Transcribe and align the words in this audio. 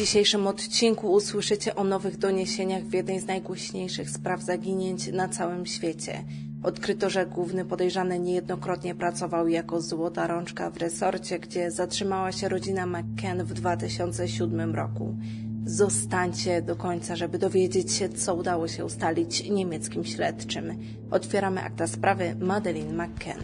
dzisiejszym 0.00 0.46
odcinku 0.46 1.12
usłyszycie 1.12 1.74
o 1.74 1.84
nowych 1.84 2.16
doniesieniach 2.16 2.82
w 2.82 2.94
jednej 2.94 3.20
z 3.20 3.26
najgłośniejszych 3.26 4.10
spraw 4.10 4.42
zaginięć 4.42 5.12
na 5.12 5.28
całym 5.28 5.66
świecie. 5.66 6.24
Odkryto, 6.62 7.10
że 7.10 7.26
główny 7.26 7.64
podejrzany 7.64 8.18
niejednokrotnie 8.18 8.94
pracował 8.94 9.48
jako 9.48 9.80
złota 9.80 10.26
rączka 10.26 10.70
w 10.70 10.76
resorcie, 10.76 11.38
gdzie 11.38 11.70
zatrzymała 11.70 12.32
się 12.32 12.48
rodzina 12.48 12.86
McCann 12.86 13.44
w 13.44 13.52
2007 13.52 14.74
roku. 14.74 15.16
Zostańcie 15.64 16.62
do 16.62 16.76
końca, 16.76 17.16
żeby 17.16 17.38
dowiedzieć 17.38 17.92
się, 17.92 18.08
co 18.08 18.34
udało 18.34 18.68
się 18.68 18.84
ustalić 18.84 19.50
niemieckim 19.50 20.04
śledczym. 20.04 20.78
Otwieramy 21.10 21.62
akta 21.62 21.86
sprawy 21.86 22.36
Madeleine 22.40 22.92
McCann. 22.92 23.42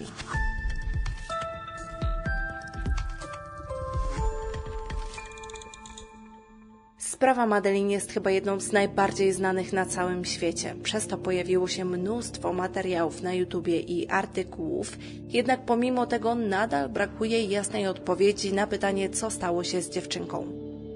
Sprawa 7.16 7.46
Madeline 7.46 7.90
jest 7.90 8.12
chyba 8.12 8.30
jedną 8.30 8.60
z 8.60 8.72
najbardziej 8.72 9.32
znanych 9.32 9.72
na 9.72 9.86
całym 9.86 10.24
świecie. 10.24 10.74
Przez 10.82 11.06
to 11.06 11.18
pojawiło 11.18 11.68
się 11.68 11.84
mnóstwo 11.84 12.52
materiałów 12.52 13.22
na 13.22 13.34
YouTubie 13.34 13.80
i 13.80 14.08
artykułów, 14.08 14.98
jednak 15.28 15.64
pomimo 15.64 16.06
tego 16.06 16.34
nadal 16.34 16.88
brakuje 16.88 17.44
jasnej 17.44 17.86
odpowiedzi 17.86 18.52
na 18.52 18.66
pytanie, 18.66 19.10
co 19.10 19.30
stało 19.30 19.64
się 19.64 19.82
z 19.82 19.90
dziewczynką. 19.90 20.46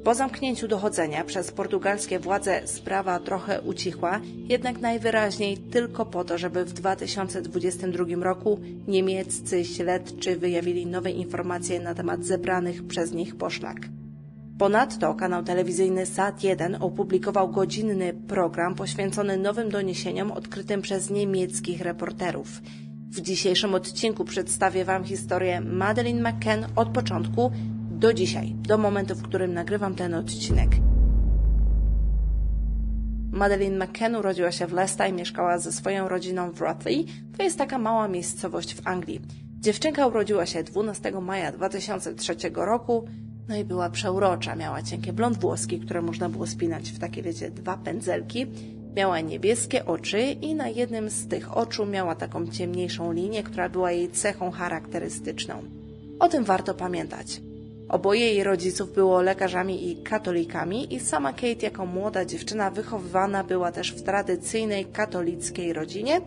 Po 0.05 0.15
zamknięciu 0.15 0.69
dochodzenia 0.69 1.25
przez 1.25 1.53
portugalskie 1.53 2.19
władze 2.19 2.61
sprawa 2.65 3.19
trochę 3.21 3.61
ucichła, 3.61 4.21
jednak 4.49 4.81
najwyraźniej 4.81 5.59
tylko 5.59 6.07
po 6.07 6.25
to, 6.25 6.39
żeby 6.39 6.65
w 6.65 6.73
2022 6.73 8.05
roku 8.25 8.61
niemieccy 8.89 9.65
śledczy 9.65 10.37
wyjawili 10.37 10.87
nowe 10.87 11.11
informacje 11.11 11.81
na 11.81 11.95
temat 11.95 12.25
zebranych 12.25 12.87
przez 12.87 13.13
nich 13.13 13.37
poszlak. 13.37 14.00
Ponadto 14.61 15.15
kanał 15.15 15.43
telewizyjny 15.43 16.05
SAT1 16.05 16.77
opublikował 16.81 17.51
godzinny 17.51 18.15
program 18.15 18.75
poświęcony 18.75 19.37
nowym 19.37 19.71
doniesieniom 19.71 20.33
odkrytym 20.33 20.83
przez 20.83 21.11
niemieckich 21.11 21.81
reporterów. 21.81 22.63
W 23.11 23.21
dzisiejszym 23.21 23.75
odcinku 23.75 24.25
przedstawię 24.25 24.85
Wam 24.85 25.05
historię 25.05 25.61
Madeleine 25.61 26.31
McCann 26.31 26.67
od 26.77 26.89
początku 26.89 27.51
do 27.91 28.15
dzisiaj, 28.15 28.55
do 28.55 28.79
momentu, 28.79 29.15
w 29.15 29.23
którym 29.23 29.55
nagrywam 29.55 29.95
ten 29.95 30.15
odcinek. 30.15 30.71
Madeleine 33.33 33.85
McCann 33.85 34.17
urodziła 34.17 34.53
się 34.53 34.67
w 34.67 34.73
Leicester 34.73 35.11
i 35.11 35.13
mieszkała 35.13 35.59
ze 35.59 35.73
swoją 35.73 36.09
rodziną 36.09 36.51
w 36.51 36.61
Rothley. 36.61 37.07
To 37.37 37.43
jest 37.43 37.59
taka 37.59 37.79
mała 37.79 38.09
miejscowość 38.09 38.75
w 38.75 38.87
Anglii. 38.87 39.21
Dziewczynka 39.59 40.07
urodziła 40.07 40.47
się 40.47 40.63
12 40.63 41.13
maja 41.21 41.53
2003 41.53 42.35
roku 42.55 43.05
no 43.49 43.57
i 43.57 43.65
była 43.65 43.91
przeurocza. 43.91 44.57
Miała 44.57 44.83
cienkie 44.83 45.13
blond 45.13 45.39
włoski, 45.39 45.81
które 45.81 46.03
można 46.03 46.29
było 46.29 46.47
spinać 46.47 46.91
w 46.91 46.99
takie, 46.99 47.23
wiecie, 47.23 47.51
dwa 47.51 47.77
pędzelki. 47.77 48.47
Miała 48.97 49.21
niebieskie 49.21 49.87
oczy 49.87 50.21
i 50.21 50.55
na 50.55 50.69
jednym 50.69 51.11
z 51.11 51.29
tych 51.29 51.57
oczu 51.57 51.87
miała 51.87 52.15
taką 52.15 52.47
ciemniejszą 52.47 53.13
linię, 53.13 53.43
która 53.43 53.69
była 53.69 53.93
jej 53.93 54.11
cechą 54.11 54.51
charakterystyczną. 54.51 55.63
O 56.19 56.29
tym 56.29 56.45
warto 56.45 56.75
pamiętać. 56.75 57.41
Oboje 57.89 58.21
jej 58.21 58.45
rodziców 58.45 58.95
było 58.95 59.23
lekarzami 59.23 59.91
i 59.91 60.03
katolikami 60.03 60.95
i 60.95 61.01
sama 61.01 61.33
Kate 61.33 61.63
jako 61.63 61.87
młoda 61.87 62.25
dziewczyna 62.25 62.71
wychowywana 62.71 63.45
była 63.45 63.73
też 63.73 63.93
w 63.93 64.03
tradycyjnej 64.03 64.85
katolickiej 64.85 65.73
rodzinie 65.73 66.21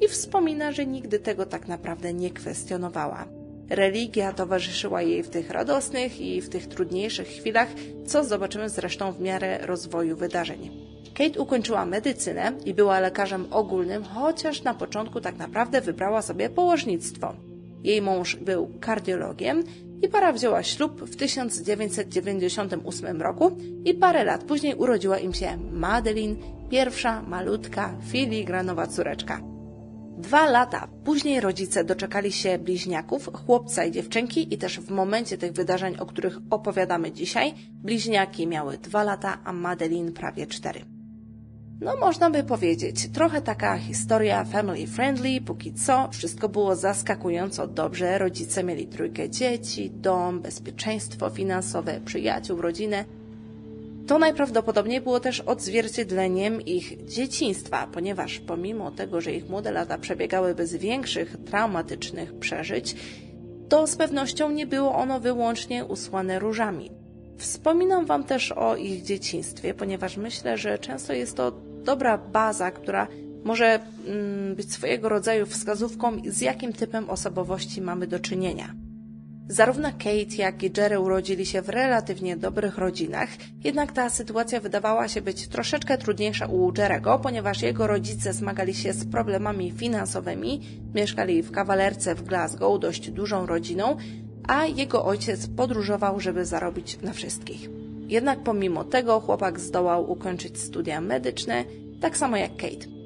i 0.00 0.08
wspomina, 0.08 0.72
że 0.72 0.86
nigdy 0.86 1.18
tego 1.18 1.46
tak 1.46 1.68
naprawdę 1.68 2.14
nie 2.14 2.30
kwestionowała. 2.30 3.39
Religia 3.70 4.32
towarzyszyła 4.32 5.02
jej 5.02 5.22
w 5.22 5.30
tych 5.30 5.50
radosnych 5.50 6.20
i 6.20 6.40
w 6.40 6.48
tych 6.48 6.66
trudniejszych 6.66 7.28
chwilach, 7.28 7.68
co 8.06 8.24
zobaczymy 8.24 8.68
zresztą 8.68 9.12
w 9.12 9.20
miarę 9.20 9.58
rozwoju 9.62 10.16
wydarzeń. 10.16 10.70
Kate 11.14 11.40
ukończyła 11.40 11.86
medycynę 11.86 12.52
i 12.64 12.74
była 12.74 13.00
lekarzem 13.00 13.46
ogólnym, 13.50 14.04
chociaż 14.04 14.62
na 14.62 14.74
początku 14.74 15.20
tak 15.20 15.38
naprawdę 15.38 15.80
wybrała 15.80 16.22
sobie 16.22 16.48
położnictwo. 16.48 17.34
Jej 17.84 18.02
mąż 18.02 18.36
był 18.36 18.70
kardiologiem 18.80 19.64
i 20.02 20.08
para 20.08 20.32
wzięła 20.32 20.62
ślub 20.62 21.02
w 21.02 21.16
1998 21.16 23.22
roku 23.22 23.56
i 23.84 23.94
parę 23.94 24.24
lat 24.24 24.44
później 24.44 24.74
urodziła 24.74 25.18
im 25.18 25.34
się 25.34 25.58
Madeline, 25.72 26.36
pierwsza 26.70 27.22
malutka 27.22 27.94
filigranowa 28.10 28.86
córeczka. 28.86 29.49
Dwa 30.20 30.50
lata 30.50 30.88
później 31.04 31.40
rodzice 31.40 31.84
doczekali 31.84 32.32
się 32.32 32.58
bliźniaków, 32.58 33.30
chłopca 33.32 33.84
i 33.84 33.90
dziewczynki 33.92 34.54
i 34.54 34.58
też 34.58 34.80
w 34.80 34.90
momencie 34.90 35.38
tych 35.38 35.52
wydarzeń, 35.52 35.96
o 35.98 36.06
których 36.06 36.38
opowiadamy 36.50 37.12
dzisiaj, 37.12 37.54
bliźniaki 37.74 38.46
miały 38.46 38.78
dwa 38.78 39.02
lata, 39.02 39.38
a 39.44 39.52
Madeline 39.52 40.12
prawie 40.12 40.46
cztery. 40.46 40.84
No 41.80 41.96
można 41.96 42.30
by 42.30 42.44
powiedzieć, 42.44 43.08
trochę 43.08 43.42
taka 43.42 43.78
historia 43.78 44.44
family 44.44 44.86
friendly, 44.86 45.40
póki 45.40 45.74
co 45.74 46.08
wszystko 46.12 46.48
było 46.48 46.76
zaskakująco 46.76 47.66
dobrze, 47.66 48.18
rodzice 48.18 48.64
mieli 48.64 48.86
trójkę 48.86 49.30
dzieci, 49.30 49.90
dom, 49.90 50.40
bezpieczeństwo 50.40 51.30
finansowe, 51.30 52.00
przyjaciół, 52.04 52.60
rodzinę, 52.60 53.04
to 54.10 54.18
najprawdopodobniej 54.18 55.00
było 55.00 55.20
też 55.20 55.40
odzwierciedleniem 55.40 56.60
ich 56.60 57.04
dzieciństwa, 57.04 57.88
ponieważ 57.92 58.38
pomimo 58.38 58.90
tego, 58.90 59.20
że 59.20 59.32
ich 59.32 59.48
młode 59.48 59.70
lata 59.70 59.98
przebiegały 59.98 60.54
bez 60.54 60.74
większych 60.74 61.36
traumatycznych 61.46 62.34
przeżyć, 62.34 62.96
to 63.68 63.86
z 63.86 63.96
pewnością 63.96 64.50
nie 64.50 64.66
było 64.66 64.94
ono 64.94 65.20
wyłącznie 65.20 65.84
usłane 65.84 66.38
różami. 66.38 66.90
Wspominam 67.38 68.06
Wam 68.06 68.24
też 68.24 68.52
o 68.52 68.76
ich 68.76 69.02
dzieciństwie, 69.02 69.74
ponieważ 69.74 70.16
myślę, 70.16 70.58
że 70.58 70.78
często 70.78 71.12
jest 71.12 71.36
to 71.36 71.52
dobra 71.84 72.18
baza, 72.18 72.70
która 72.70 73.06
może 73.44 73.80
mm, 74.06 74.54
być 74.54 74.72
swojego 74.72 75.08
rodzaju 75.08 75.46
wskazówką, 75.46 76.12
z 76.26 76.40
jakim 76.40 76.72
typem 76.72 77.10
osobowości 77.10 77.80
mamy 77.80 78.06
do 78.06 78.18
czynienia. 78.18 78.74
Zarówno 79.50 79.88
Kate, 79.92 80.36
jak 80.36 80.62
i 80.62 80.70
Jerry 80.76 81.00
urodzili 81.00 81.46
się 81.46 81.62
w 81.62 81.68
relatywnie 81.68 82.36
dobrych 82.36 82.78
rodzinach, 82.78 83.28
jednak 83.64 83.92
ta 83.92 84.10
sytuacja 84.10 84.60
wydawała 84.60 85.08
się 85.08 85.22
być 85.22 85.48
troszeczkę 85.48 85.98
trudniejsza 85.98 86.46
u 86.46 86.72
Jerego, 86.78 87.18
ponieważ 87.18 87.62
jego 87.62 87.86
rodzice 87.86 88.32
zmagali 88.32 88.74
się 88.74 88.92
z 88.92 89.04
problemami 89.04 89.70
finansowymi, 89.70 90.60
mieszkali 90.94 91.42
w 91.42 91.50
kawalerce 91.50 92.14
w 92.14 92.22
Glasgow, 92.22 92.80
dość 92.80 93.10
dużą 93.10 93.46
rodziną, 93.46 93.96
a 94.48 94.66
jego 94.66 95.04
ojciec 95.04 95.46
podróżował, 95.46 96.20
żeby 96.20 96.44
zarobić 96.44 96.98
na 97.02 97.12
wszystkich. 97.12 97.70
Jednak 98.08 98.42
pomimo 98.42 98.84
tego 98.84 99.20
chłopak 99.20 99.60
zdołał 99.60 100.10
ukończyć 100.10 100.58
studia 100.58 101.00
medyczne, 101.00 101.64
tak 102.00 102.16
samo 102.16 102.36
jak 102.36 102.56
Kate 102.56 102.99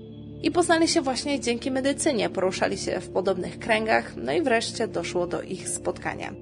i 0.44 0.50
poznali 0.50 0.88
się 0.88 1.00
właśnie 1.00 1.40
dzięki 1.40 1.70
medycynie, 1.70 2.30
poruszali 2.30 2.78
się 2.78 3.00
w 3.00 3.08
podobnych 3.08 3.58
kręgach, 3.58 4.12
no 4.16 4.32
i 4.32 4.42
wreszcie 4.42 4.88
doszło 4.88 5.26
do 5.26 5.42
ich 5.42 5.68
spotkania. 5.68 6.32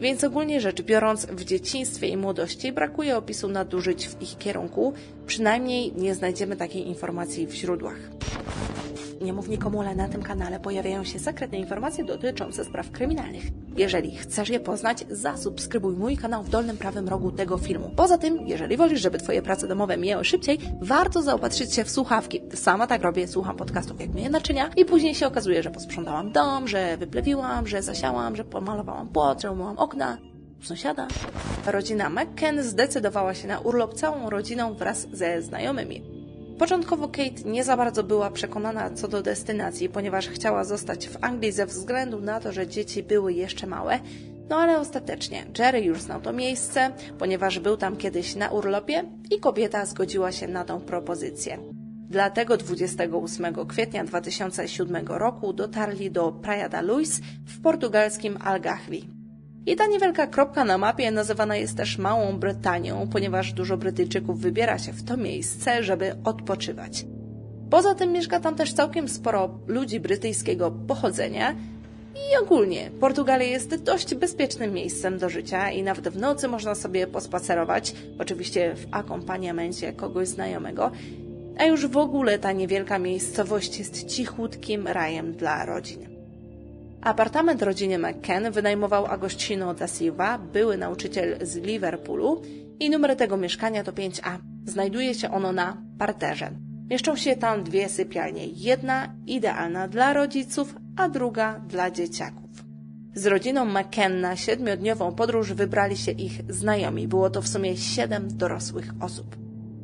Więc 0.00 0.24
ogólnie 0.24 0.60
rzecz 0.60 0.82
biorąc, 0.82 1.26
w 1.26 1.44
dzieciństwie 1.44 2.08
i 2.08 2.16
młodości 2.16 2.72
brakuje 2.72 3.16
opisu 3.16 3.48
nadużyć 3.48 4.08
w 4.08 4.22
ich 4.22 4.38
kierunku, 4.38 4.92
przynajmniej 5.26 5.92
nie 5.96 6.14
znajdziemy 6.14 6.56
takiej 6.56 6.88
informacji 6.88 7.46
w 7.46 7.54
źródłach. 7.54 7.98
Nie 9.20 9.32
mów 9.32 9.48
nikomu, 9.48 9.80
ale 9.80 9.94
na 9.94 10.08
tym 10.08 10.22
kanale 10.22 10.60
pojawiają 10.60 11.04
się 11.04 11.18
sekretne 11.18 11.58
informacje 11.58 12.04
dotyczące 12.04 12.64
spraw 12.64 12.90
kryminalnych. 12.90 13.44
Jeżeli 13.76 14.16
chcesz 14.16 14.48
je 14.48 14.60
poznać, 14.60 15.04
zasubskrybuj 15.10 15.96
mój 15.96 16.16
kanał 16.16 16.42
w 16.42 16.48
dolnym 16.48 16.76
prawym 16.76 17.08
rogu 17.08 17.32
tego 17.32 17.58
filmu. 17.58 17.90
Poza 17.96 18.18
tym, 18.18 18.46
jeżeli 18.46 18.76
wolisz, 18.76 19.00
żeby 19.00 19.18
Twoje 19.18 19.42
prace 19.42 19.68
domowe 19.68 19.96
mijały 19.96 20.24
szybciej, 20.24 20.58
warto 20.80 21.22
zaopatrzyć 21.22 21.74
się 21.74 21.84
w 21.84 21.90
słuchawki. 21.90 22.40
Sama 22.54 22.86
tak 22.86 23.02
robię, 23.02 23.28
słucham 23.28 23.56
podcastów 23.56 24.00
jak 24.00 24.10
myję 24.10 24.30
naczynia 24.30 24.70
i 24.76 24.84
później 24.84 25.14
się 25.14 25.26
okazuje, 25.26 25.62
że 25.62 25.70
posprzątałam 25.70 26.32
dom, 26.32 26.68
że 26.68 26.96
wyplewiłam, 26.96 27.66
że 27.66 27.82
zasiałam, 27.82 28.36
że 28.36 28.44
pomalowałam 28.44 29.08
płot, 29.08 29.42
że 29.42 29.52
umyłam 29.52 29.78
okna 29.78 30.18
sąsiada. 30.62 31.08
Rodzina 31.66 32.10
McKen 32.10 32.62
zdecydowała 32.62 33.34
się 33.34 33.48
na 33.48 33.60
urlop 33.60 33.94
całą 33.94 34.30
rodziną 34.30 34.74
wraz 34.74 35.06
ze 35.12 35.42
znajomymi. 35.42 36.02
Początkowo 36.58 37.08
Kate 37.08 37.42
nie 37.44 37.64
za 37.64 37.76
bardzo 37.76 38.04
była 38.04 38.30
przekonana 38.30 38.90
co 38.90 39.08
do 39.08 39.22
destynacji, 39.22 39.88
ponieważ 39.88 40.28
chciała 40.28 40.64
zostać 40.64 41.08
w 41.08 41.24
Anglii 41.24 41.52
ze 41.52 41.66
względu 41.66 42.20
na 42.20 42.40
to, 42.40 42.52
że 42.52 42.66
dzieci 42.66 43.02
były 43.02 43.32
jeszcze 43.32 43.66
małe, 43.66 44.00
no 44.48 44.56
ale 44.56 44.80
ostatecznie 44.80 45.46
Jerry 45.58 45.80
już 45.80 46.00
znał 46.00 46.20
to 46.20 46.32
miejsce, 46.32 46.90
ponieważ 47.18 47.58
był 47.58 47.76
tam 47.76 47.96
kiedyś 47.96 48.34
na 48.34 48.50
urlopie 48.50 49.04
i 49.30 49.40
kobieta 49.40 49.86
zgodziła 49.86 50.32
się 50.32 50.48
na 50.48 50.64
tą 50.64 50.80
propozycję. 50.80 51.58
Dlatego 52.08 52.56
28 52.56 53.66
kwietnia 53.66 54.04
2007 54.04 55.06
roku 55.06 55.52
dotarli 55.52 56.10
do 56.10 56.32
Praia 56.32 56.68
da 56.68 56.80
Luz 56.80 57.20
w 57.46 57.60
portugalskim 57.60 58.38
Algarve. 58.44 59.21
I 59.66 59.76
ta 59.76 59.86
niewielka 59.86 60.26
kropka 60.26 60.64
na 60.64 60.78
mapie 60.78 61.10
nazywana 61.10 61.56
jest 61.56 61.76
też 61.76 61.98
Małą 61.98 62.38
Brytanią, 62.38 63.08
ponieważ 63.12 63.52
dużo 63.52 63.76
Brytyjczyków 63.76 64.40
wybiera 64.40 64.78
się 64.78 64.92
w 64.92 65.04
to 65.04 65.16
miejsce, 65.16 65.82
żeby 65.82 66.14
odpoczywać. 66.24 67.06
Poza 67.70 67.94
tym 67.94 68.12
mieszka 68.12 68.40
tam 68.40 68.54
też 68.54 68.72
całkiem 68.72 69.08
sporo 69.08 69.58
ludzi 69.66 70.00
brytyjskiego 70.00 70.70
pochodzenia, 70.70 71.54
I 72.14 72.36
ogólnie 72.36 72.90
Portugalia 73.00 73.46
jest 73.46 73.82
dość 73.82 74.14
bezpiecznym 74.14 74.72
miejscem 74.72 75.18
do 75.18 75.28
życia 75.28 75.70
i 75.70 75.82
nawet 75.82 76.08
w 76.08 76.18
nocy 76.18 76.48
można 76.48 76.74
sobie 76.74 77.06
pospacerować, 77.06 77.94
oczywiście 78.18 78.74
w 78.76 78.86
akompaniamencie 78.90 79.92
kogoś 79.92 80.28
znajomego. 80.28 80.90
A 81.58 81.64
już 81.64 81.86
w 81.86 81.96
ogóle 81.96 82.38
ta 82.38 82.52
niewielka 82.52 82.98
miejscowość 82.98 83.78
jest 83.78 84.06
cichutkim 84.06 84.86
rajem 84.86 85.32
dla 85.32 85.66
rodzin. 85.66 86.11
Apartament 87.02 87.62
rodziny 87.62 87.98
McKen 87.98 88.52
wynajmował 88.52 89.06
Agostino 89.06 89.74
da 89.74 89.86
Silva, 89.86 90.38
były 90.38 90.76
nauczyciel 90.76 91.46
z 91.46 91.56
Liverpoolu 91.56 92.42
i 92.80 92.90
numer 92.90 93.16
tego 93.16 93.36
mieszkania 93.36 93.84
to 93.84 93.92
5A. 93.92 94.38
Znajduje 94.66 95.14
się 95.14 95.30
ono 95.30 95.52
na 95.52 95.76
parterze. 95.98 96.50
Mieszczą 96.90 97.16
się 97.16 97.36
tam 97.36 97.64
dwie 97.64 97.88
sypialnie. 97.88 98.46
Jedna 98.46 99.14
idealna 99.26 99.88
dla 99.88 100.12
rodziców, 100.12 100.74
a 100.96 101.08
druga 101.08 101.60
dla 101.68 101.90
dzieciaków. 101.90 102.50
Z 103.14 103.26
rodziną 103.26 103.64
McKen 103.64 104.20
na 104.20 104.36
siedmiodniową 104.36 105.14
podróż 105.14 105.52
wybrali 105.52 105.96
się 105.96 106.12
ich 106.12 106.40
znajomi. 106.48 107.08
Było 107.08 107.30
to 107.30 107.42
w 107.42 107.48
sumie 107.48 107.76
siedem 107.76 108.36
dorosłych 108.36 108.90
osób. 109.00 109.36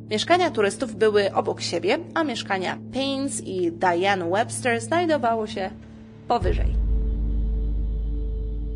Mieszkania 0.09 0.51
turystów 0.51 0.95
były 0.95 1.33
obok 1.33 1.61
siebie, 1.61 1.97
a 2.13 2.23
mieszkania 2.23 2.77
Paynes 2.93 3.41
i 3.41 3.71
Diane 3.71 4.29
Webster 4.29 4.81
znajdowało 4.81 5.47
się 5.47 5.69
powyżej. 6.27 6.78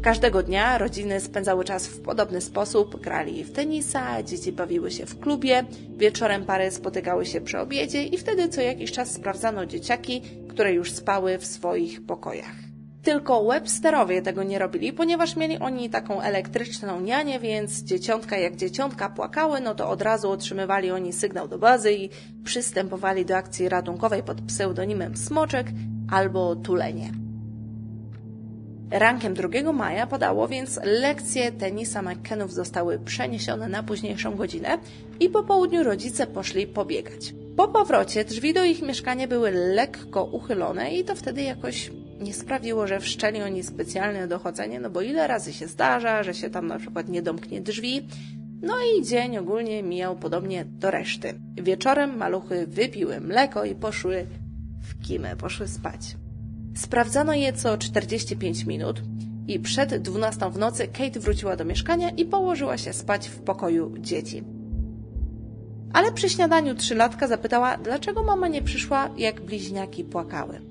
Każdego 0.03 0.43
dnia 0.43 0.77
rodziny 0.77 1.21
spędzały 1.21 1.63
czas 1.63 1.87
w 1.87 2.01
podobny 2.01 2.41
sposób, 2.41 3.01
grali 3.01 3.43
w 3.43 3.51
tenisa, 3.51 4.23
dzieci 4.23 4.51
bawiły 4.51 4.91
się 4.91 5.05
w 5.05 5.19
klubie, 5.19 5.63
wieczorem 5.97 6.45
pary 6.45 6.71
spotykały 6.71 7.25
się 7.25 7.41
przy 7.41 7.59
obiedzie 7.59 8.03
i 8.03 8.17
wtedy 8.17 8.49
co 8.49 8.61
jakiś 8.61 8.91
czas 8.91 9.11
sprawdzano 9.11 9.65
dzieciaki, 9.65 10.21
które 10.49 10.73
już 10.73 10.91
spały 10.91 11.37
w 11.37 11.45
swoich 11.45 12.05
pokojach. 12.05 12.55
Tylko 13.03 13.43
Websterowie 13.43 14.21
tego 14.21 14.43
nie 14.43 14.59
robili, 14.59 14.93
ponieważ 14.93 15.35
mieli 15.35 15.59
oni 15.59 15.89
taką 15.89 16.21
elektryczną 16.21 17.01
nianię, 17.01 17.39
więc 17.39 17.83
dzieciątka 17.83 18.37
jak 18.37 18.55
dzieciątka 18.55 19.09
płakały, 19.09 19.61
no 19.61 19.75
to 19.75 19.89
od 19.89 20.01
razu 20.01 20.31
otrzymywali 20.31 20.91
oni 20.91 21.13
sygnał 21.13 21.47
do 21.47 21.57
bazy 21.57 21.93
i 21.93 22.09
przystępowali 22.43 23.25
do 23.25 23.35
akcji 23.35 23.69
ratunkowej 23.69 24.23
pod 24.23 24.41
pseudonimem 24.41 25.17
Smoczek 25.17 25.67
albo 26.11 26.55
Tulenie. 26.55 27.22
Rankiem 28.91 29.33
2 29.33 29.73
maja 29.73 30.07
podało, 30.07 30.47
więc 30.47 30.79
lekcje 30.83 31.51
tenisa 31.51 32.01
McKenów 32.01 32.53
zostały 32.53 32.99
przeniesione 32.99 33.67
na 33.67 33.83
późniejszą 33.83 34.35
godzinę 34.35 34.77
i 35.19 35.29
po 35.29 35.43
południu 35.43 35.83
rodzice 35.83 36.27
poszli 36.27 36.67
pobiegać. 36.67 37.33
Po 37.57 37.67
powrocie 37.67 38.25
drzwi 38.25 38.53
do 38.53 38.63
ich 38.63 38.81
mieszkania 38.81 39.27
były 39.27 39.51
lekko 39.51 40.23
uchylone 40.23 40.91
i 40.95 41.03
to 41.03 41.15
wtedy 41.15 41.41
jakoś 41.41 41.91
nie 42.19 42.33
sprawiło, 42.33 42.87
że 42.87 42.99
wszczęli 42.99 43.41
oni 43.41 43.63
specjalne 43.63 44.27
dochodzenie, 44.27 44.79
no 44.79 44.89
bo 44.89 45.01
ile 45.01 45.27
razy 45.27 45.53
się 45.53 45.67
zdarza, 45.67 46.23
że 46.23 46.33
się 46.33 46.49
tam 46.49 46.67
na 46.67 46.79
przykład 46.79 47.09
nie 47.09 47.21
domknie 47.21 47.61
drzwi. 47.61 48.07
No 48.61 48.73
i 48.97 49.03
dzień 49.03 49.37
ogólnie 49.37 49.83
mijał 49.83 50.15
podobnie 50.15 50.65
do 50.65 50.91
reszty. 50.91 51.33
Wieczorem 51.55 52.17
maluchy 52.17 52.67
wypiły 52.67 53.19
mleko 53.19 53.65
i 53.65 53.75
poszły 53.75 54.25
w 54.81 55.07
kimę, 55.07 55.35
poszły 55.35 55.67
spać. 55.67 56.22
Sprawdzano 56.75 57.33
je 57.33 57.53
co 57.53 57.77
45 57.77 58.65
minut 58.65 59.01
i 59.47 59.59
przed 59.59 59.95
12 59.95 60.49
w 60.51 60.57
nocy 60.57 60.87
Kate 60.87 61.19
wróciła 61.19 61.55
do 61.55 61.65
mieszkania 61.65 62.09
i 62.09 62.25
położyła 62.25 62.77
się 62.77 62.93
spać 62.93 63.29
w 63.29 63.39
pokoju 63.39 63.93
dzieci. 63.99 64.43
Ale 65.93 66.11
przy 66.11 66.29
śniadaniu 66.29 66.75
trzylatka 66.75 67.27
zapytała, 67.27 67.77
dlaczego 67.77 68.23
mama 68.23 68.47
nie 68.47 68.61
przyszła, 68.61 69.09
jak 69.17 69.41
bliźniaki 69.41 70.03
płakały. 70.03 70.61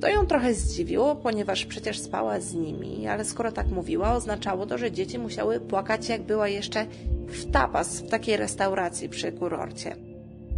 To 0.00 0.08
ją 0.08 0.26
trochę 0.26 0.54
zdziwiło, 0.54 1.16
ponieważ 1.16 1.66
przecież 1.66 1.98
spała 1.98 2.40
z 2.40 2.54
nimi, 2.54 3.06
ale 3.06 3.24
skoro 3.24 3.52
tak 3.52 3.68
mówiła, 3.68 4.12
oznaczało 4.12 4.66
to, 4.66 4.78
że 4.78 4.92
dzieci 4.92 5.18
musiały 5.18 5.60
płakać, 5.60 6.08
jak 6.08 6.22
była 6.22 6.48
jeszcze 6.48 6.86
w 7.26 7.50
tapas 7.50 8.00
w 8.00 8.08
takiej 8.08 8.36
restauracji 8.36 9.08
przy 9.08 9.32
kurorcie. 9.32 9.96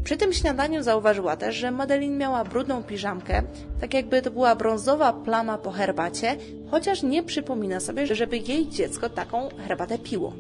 Przy 0.08 0.16
tym 0.16 0.32
śniadaniu 0.32 0.82
zauważyła 0.82 1.37
też, 1.37 1.56
że 1.56 1.70
Madeline 1.70 2.19
miała 2.19 2.44
brudną 2.44 2.82
piżamkę, 2.82 3.43
tak 3.81 3.94
jakby 3.94 4.22
to 4.22 4.31
była 4.31 4.56
brązowa 4.56 5.12
plama 5.12 5.58
po 5.58 5.70
herbacie, 5.70 6.37
chociaż 6.70 7.02
nie 7.02 7.22
przypomina 7.22 7.81
sobie, 7.81 8.06
żeby 8.06 8.38
jej 8.38 8.69
dziecko 8.69 9.10
taką 9.10 9.49
herbatę 9.66 9.99
piło. 9.99 10.32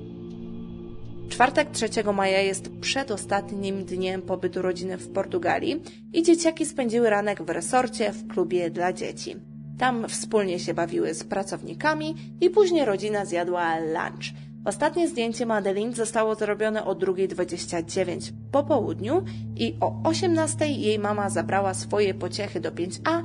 Czwartek 1.28 1.70
3 1.70 1.88
maja 2.14 2.40
jest 2.40 2.70
przedostatnim 2.80 3.84
dniem 3.84 4.22
pobytu 4.22 4.62
rodziny 4.62 4.98
w 4.98 5.12
Portugalii 5.12 5.82
i 6.12 6.22
dzieciaki 6.22 6.66
spędziły 6.66 7.10
ranek 7.10 7.42
w 7.42 7.50
resorcie 7.50 8.12
w 8.12 8.28
klubie 8.28 8.70
dla 8.70 8.92
dzieci. 8.92 9.36
Tam 9.78 10.08
wspólnie 10.08 10.58
się 10.58 10.74
bawiły 10.74 11.14
z 11.14 11.24
pracownikami 11.24 12.14
i 12.40 12.50
później 12.50 12.84
rodzina 12.84 13.24
zjadła 13.24 13.78
lunch– 13.78 14.32
Ostatnie 14.68 15.08
zdjęcie 15.08 15.46
Madeline 15.46 15.94
zostało 15.94 16.34
zrobione 16.34 16.84
o 16.84 16.94
2.29 16.94 18.32
po 18.52 18.62
południu 18.62 19.24
i 19.56 19.76
o 19.80 20.02
18.00 20.02 20.64
jej 20.66 20.98
mama 20.98 21.30
zabrała 21.30 21.74
swoje 21.74 22.14
pociechy 22.14 22.60
do 22.60 22.70
5A, 22.70 23.24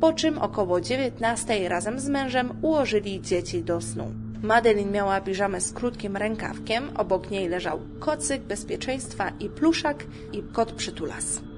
po 0.00 0.12
czym 0.12 0.38
około 0.38 0.78
19.00 0.78 1.68
razem 1.68 2.00
z 2.00 2.08
mężem 2.08 2.52
ułożyli 2.62 3.20
dzieci 3.20 3.62
do 3.62 3.80
snu. 3.80 4.12
Madeline 4.42 4.92
miała 4.92 5.20
piżamę 5.20 5.60
z 5.60 5.72
krótkim 5.72 6.16
rękawkiem, 6.16 6.90
obok 6.96 7.30
niej 7.30 7.48
leżał 7.48 7.80
kocyk 8.00 8.42
bezpieczeństwa 8.42 9.32
i 9.40 9.48
pluszak 9.48 10.06
i 10.32 10.42
kot 10.42 10.72
przytulas. 10.72 11.53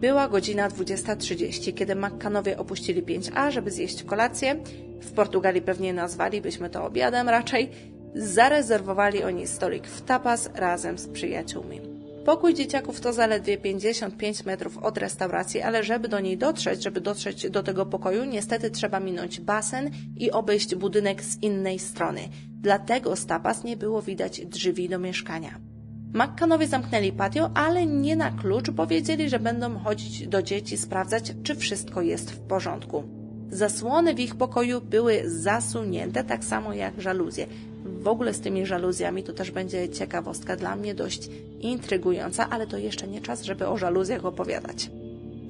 Była 0.00 0.28
godzina 0.28 0.68
20.30, 0.68 1.74
kiedy 1.74 1.94
Makkanowie 1.94 2.58
opuścili 2.58 3.02
5A, 3.02 3.50
żeby 3.50 3.70
zjeść 3.70 4.02
kolację. 4.02 4.56
W 5.00 5.12
Portugalii 5.12 5.62
pewnie 5.62 5.92
nazwalibyśmy 5.92 6.70
to 6.70 6.84
obiadem 6.84 7.28
raczej. 7.28 7.70
Zarezerwowali 8.14 9.22
oni 9.24 9.46
stolik 9.46 9.86
w 9.86 10.02
tapas 10.02 10.50
razem 10.54 10.98
z 10.98 11.08
przyjaciółmi. 11.08 11.80
Pokój 12.24 12.54
dzieciaków 12.54 13.00
to 13.00 13.12
zaledwie 13.12 13.58
55 13.58 14.44
metrów 14.44 14.78
od 14.78 14.98
restauracji, 14.98 15.60
ale 15.60 15.84
żeby 15.84 16.08
do 16.08 16.20
niej 16.20 16.38
dotrzeć, 16.38 16.82
żeby 16.82 17.00
dotrzeć 17.00 17.50
do 17.50 17.62
tego 17.62 17.86
pokoju, 17.86 18.24
niestety 18.24 18.70
trzeba 18.70 19.00
minąć 19.00 19.40
basen 19.40 19.90
i 20.16 20.30
obejść 20.30 20.74
budynek 20.74 21.22
z 21.22 21.42
innej 21.42 21.78
strony. 21.78 22.20
Dlatego 22.60 23.16
z 23.16 23.26
tapas 23.26 23.64
nie 23.64 23.76
było 23.76 24.02
widać 24.02 24.46
drzwi 24.46 24.88
do 24.88 24.98
mieszkania. 24.98 25.69
Makkanowie 26.12 26.66
zamknęli 26.66 27.12
patio, 27.12 27.50
ale 27.54 27.86
nie 27.86 28.16
na 28.16 28.30
klucz, 28.30 28.70
bo 28.70 28.86
wiedzieli, 28.86 29.28
że 29.28 29.38
będą 29.38 29.78
chodzić 29.78 30.28
do 30.28 30.42
dzieci 30.42 30.76
sprawdzać, 30.76 31.32
czy 31.42 31.54
wszystko 31.54 32.02
jest 32.02 32.30
w 32.30 32.38
porządku. 32.38 33.04
Zasłony 33.50 34.14
w 34.14 34.20
ich 34.20 34.34
pokoju 34.34 34.80
były 34.80 35.22
zasunięte, 35.24 36.24
tak 36.24 36.44
samo 36.44 36.72
jak 36.72 37.00
żaluzje. 37.00 37.46
W 37.84 38.08
ogóle 38.08 38.34
z 38.34 38.40
tymi 38.40 38.66
żaluzjami 38.66 39.22
to 39.22 39.32
też 39.32 39.50
będzie 39.50 39.88
ciekawostka 39.88 40.56
dla 40.56 40.76
mnie 40.76 40.94
dość 40.94 41.28
intrygująca, 41.60 42.50
ale 42.50 42.66
to 42.66 42.78
jeszcze 42.78 43.08
nie 43.08 43.20
czas, 43.20 43.42
żeby 43.42 43.68
o 43.68 43.76
żaluzjach 43.76 44.24
opowiadać. 44.24 44.90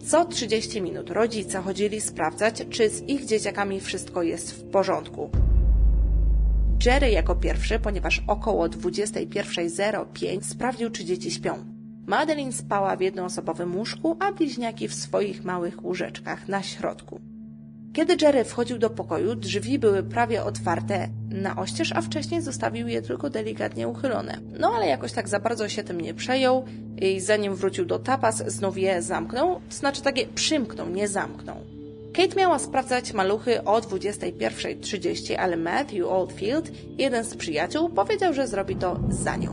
Co 0.07 0.25
30 0.25 0.83
minut 0.83 1.11
rodzice 1.11 1.63
chodzili 1.63 2.01
sprawdzać, 2.01 2.67
czy 2.71 2.89
z 2.89 3.03
ich 3.03 3.25
dzieciakami 3.25 3.81
wszystko 3.81 4.23
jest 4.23 4.53
w 4.53 4.71
porządku. 4.71 5.31
Jerry 6.87 7.11
jako 7.11 7.35
pierwszy, 7.35 7.79
ponieważ 7.79 8.23
około 8.27 8.67
21.05 8.67 10.43
sprawdził, 10.43 10.91
czy 10.91 11.05
dzieci 11.05 11.31
śpią. 11.31 11.65
Madeline 12.07 12.53
spała 12.53 12.97
w 12.97 13.01
jednoosobowym 13.01 13.77
łóżku, 13.77 14.17
a 14.21 14.33
bliźniaki 14.33 14.89
w 14.89 14.95
swoich 14.95 15.45
małych 15.45 15.85
łóżeczkach 15.85 16.49
na 16.49 16.63
środku. 16.63 17.21
Kiedy 17.93 18.17
Jerry 18.23 18.45
wchodził 18.45 18.79
do 18.79 18.91
pokoju, 18.91 19.35
drzwi 19.35 19.79
były 19.79 20.03
prawie 20.03 20.45
otwarte 20.45 21.09
na 21.29 21.57
oścież, 21.57 21.93
a 21.93 22.01
wcześniej 22.03 22.43
zostawił 22.43 22.89
je 22.89 23.03
tylko 23.03 23.31
delikatnie 23.31 23.89
uchylone. 23.89 24.39
No 24.59 24.73
ale 24.77 24.87
jakoś 24.87 25.13
tak 25.13 25.29
za 25.29 25.41
bardzo 25.41 25.69
się 25.69 25.85
tym 25.85 26.01
nie 26.01 26.15
przejął 26.15 26.65
i 27.01 27.21
zanim 27.21 27.55
wrócił 27.55 27.85
do 27.85 27.99
tapas, 27.99 28.43
znów 28.47 28.79
je 28.79 29.03
zamknął, 29.03 29.61
to 29.69 29.77
znaczy 29.77 30.03
takie 30.03 30.27
przymknął, 30.27 30.91
nie 30.91 31.09
zamknął. 31.09 31.80
Kate 32.21 32.37
miała 32.37 32.59
sprawdzać 32.59 33.13
maluchy 33.13 33.65
o 33.65 33.81
21.30, 33.81 35.35
ale 35.35 35.57
Matthew 35.57 36.07
Oldfield, 36.07 36.71
jeden 36.99 37.25
z 37.25 37.37
przyjaciół, 37.37 37.89
powiedział, 37.89 38.35
że 38.35 38.47
zrobi 38.47 38.77
to 38.77 39.01
za 39.09 39.37
nią. 39.37 39.51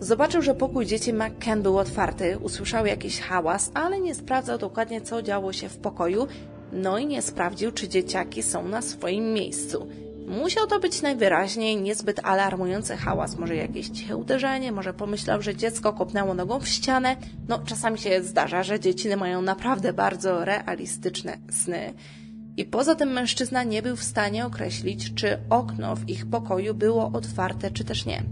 Zobaczył, 0.00 0.42
że 0.42 0.54
pokój 0.54 0.86
dzieci 0.86 1.12
McKen 1.12 1.62
był 1.62 1.78
otwarty, 1.78 2.38
usłyszał 2.38 2.86
jakiś 2.86 3.20
hałas, 3.20 3.70
ale 3.74 4.00
nie 4.00 4.14
sprawdzał 4.14 4.58
dokładnie, 4.58 5.00
co 5.00 5.22
działo 5.22 5.52
się 5.52 5.68
w 5.68 5.76
pokoju, 5.76 6.26
no 6.72 6.98
i 6.98 7.06
nie 7.06 7.22
sprawdził, 7.22 7.72
czy 7.72 7.88
dzieciaki 7.88 8.42
są 8.42 8.68
na 8.68 8.82
swoim 8.82 9.32
miejscu. 9.32 9.86
Musiał 10.26 10.66
to 10.66 10.80
być 10.80 11.02
najwyraźniej 11.02 11.76
niezbyt 11.76 12.20
alarmujący 12.22 12.96
hałas, 12.96 13.38
może 13.38 13.56
jakieś 13.56 13.88
ciche 13.88 14.16
uderzenie, 14.16 14.72
może 14.72 14.94
pomyślał, 14.94 15.42
że 15.42 15.56
dziecko 15.56 15.92
kopnęło 15.92 16.34
nogą 16.34 16.60
w 16.60 16.68
ścianę. 16.68 17.16
No, 17.48 17.58
czasami 17.58 17.98
się 17.98 18.22
zdarza, 18.22 18.62
że 18.62 18.80
dzieci 18.80 19.16
mają 19.16 19.42
naprawdę 19.42 19.92
bardzo 19.92 20.44
realistyczne 20.44 21.38
sny. 21.50 21.94
I 22.56 22.64
poza 22.64 22.94
tym 22.94 23.08
mężczyzna 23.08 23.64
nie 23.64 23.82
był 23.82 23.96
w 23.96 24.04
stanie 24.04 24.46
określić, 24.46 25.14
czy 25.14 25.38
okno 25.50 25.96
w 25.96 26.08
ich 26.08 26.26
pokoju 26.26 26.74
było 26.74 27.10
otwarte, 27.12 27.70
czy 27.70 27.84
też 27.84 28.06
nie. 28.06 28.22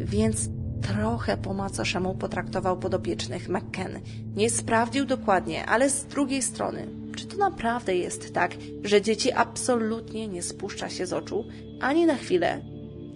Więc 0.00 0.48
trochę 0.82 1.36
po 1.36 1.54
macoszemu 1.54 2.14
potraktował 2.14 2.78
podopiecznych 2.78 3.48
McKen. 3.48 4.00
Nie 4.36 4.50
sprawdził 4.50 5.06
dokładnie, 5.06 5.66
ale 5.66 5.90
z 5.90 6.04
drugiej 6.04 6.42
strony, 6.42 6.86
czy 7.18 7.26
to 7.26 7.36
naprawdę 7.36 7.96
jest 7.96 8.34
tak, 8.34 8.54
że 8.84 9.02
dzieci 9.02 9.32
absolutnie 9.32 10.28
nie 10.28 10.42
spuszcza 10.42 10.88
się 10.88 11.06
z 11.06 11.12
oczu 11.12 11.44
ani 11.80 12.06
na 12.06 12.16
chwilę. 12.16 12.60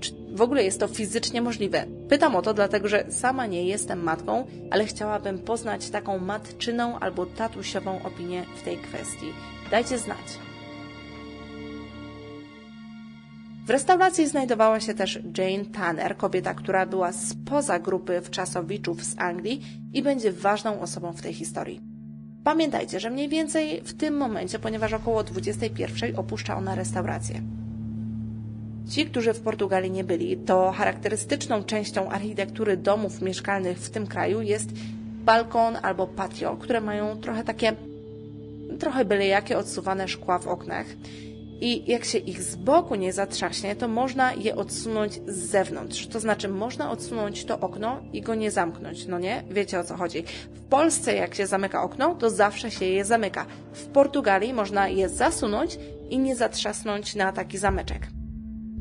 Czy 0.00 0.12
w 0.32 0.42
ogóle 0.42 0.64
jest 0.64 0.80
to 0.80 0.88
fizycznie 0.88 1.42
możliwe? 1.42 1.86
Pytam 2.08 2.36
o 2.36 2.42
to, 2.42 2.54
dlatego 2.54 2.88
że 2.88 3.04
sama 3.10 3.46
nie 3.46 3.64
jestem 3.64 4.02
matką, 4.02 4.46
ale 4.70 4.84
chciałabym 4.84 5.38
poznać 5.38 5.90
taką 5.90 6.18
matczyną 6.18 6.98
albo 6.98 7.26
tatusiową 7.26 8.02
opinię 8.02 8.44
w 8.56 8.62
tej 8.62 8.76
kwestii. 8.76 9.32
Dajcie 9.70 9.98
znać. 9.98 10.38
W 13.66 13.70
restauracji 13.70 14.28
znajdowała 14.28 14.80
się 14.80 14.94
też 14.94 15.18
Jane 15.38 15.64
Tanner, 15.64 16.16
kobieta, 16.16 16.54
która 16.54 16.86
była 16.86 17.12
spoza 17.12 17.78
grupy 17.78 18.20
wczasowiczów 18.20 19.04
z 19.04 19.18
Anglii 19.18 19.62
i 19.92 20.02
będzie 20.02 20.32
ważną 20.32 20.80
osobą 20.80 21.12
w 21.12 21.22
tej 21.22 21.34
historii. 21.34 21.91
Pamiętajcie, 22.44 23.00
że 23.00 23.10
mniej 23.10 23.28
więcej 23.28 23.80
w 23.84 23.94
tym 23.94 24.16
momencie, 24.16 24.58
ponieważ 24.58 24.92
około 24.92 25.24
21 25.24 26.16
opuszcza 26.16 26.56
ona 26.56 26.74
restaurację. 26.74 27.42
Ci, 28.90 29.06
którzy 29.06 29.32
w 29.32 29.40
Portugalii 29.40 29.90
nie 29.90 30.04
byli, 30.04 30.36
to 30.36 30.72
charakterystyczną 30.72 31.64
częścią 31.64 32.10
architektury 32.10 32.76
domów 32.76 33.22
mieszkalnych 33.22 33.78
w 33.78 33.90
tym 33.90 34.06
kraju 34.06 34.40
jest 34.40 34.70
balkon 35.24 35.76
albo 35.82 36.06
patio, 36.06 36.56
które 36.56 36.80
mają 36.80 37.20
trochę 37.20 37.44
takie, 37.44 37.72
trochę 38.78 39.04
byle 39.04 39.26
jakie 39.26 39.58
odsuwane 39.58 40.08
szkła 40.08 40.38
w 40.38 40.48
oknach 40.48 40.86
i 41.62 41.90
jak 41.90 42.04
się 42.04 42.18
ich 42.18 42.42
z 42.42 42.56
boku 42.56 42.94
nie 42.94 43.12
zatrzaśnie, 43.12 43.76
to 43.76 43.88
można 43.88 44.32
je 44.32 44.56
odsunąć 44.56 45.20
z 45.26 45.36
zewnątrz. 45.36 46.06
To 46.06 46.20
znaczy, 46.20 46.48
można 46.48 46.90
odsunąć 46.90 47.44
to 47.44 47.60
okno 47.60 48.02
i 48.12 48.22
go 48.22 48.34
nie 48.34 48.50
zamknąć, 48.50 49.06
no 49.06 49.18
nie? 49.18 49.44
Wiecie 49.50 49.80
o 49.80 49.84
co 49.84 49.96
chodzi. 49.96 50.24
W 50.54 50.60
Polsce, 50.60 51.14
jak 51.14 51.34
się 51.34 51.46
zamyka 51.46 51.82
okno, 51.82 52.14
to 52.14 52.30
zawsze 52.30 52.70
się 52.70 52.84
je 52.84 53.04
zamyka. 53.04 53.46
W 53.72 53.86
Portugalii 53.86 54.52
można 54.52 54.88
je 54.88 55.08
zasunąć 55.08 55.78
i 56.10 56.18
nie 56.18 56.36
zatrzasnąć 56.36 57.14
na 57.14 57.32
taki 57.32 57.58
zameczek. 57.58 58.21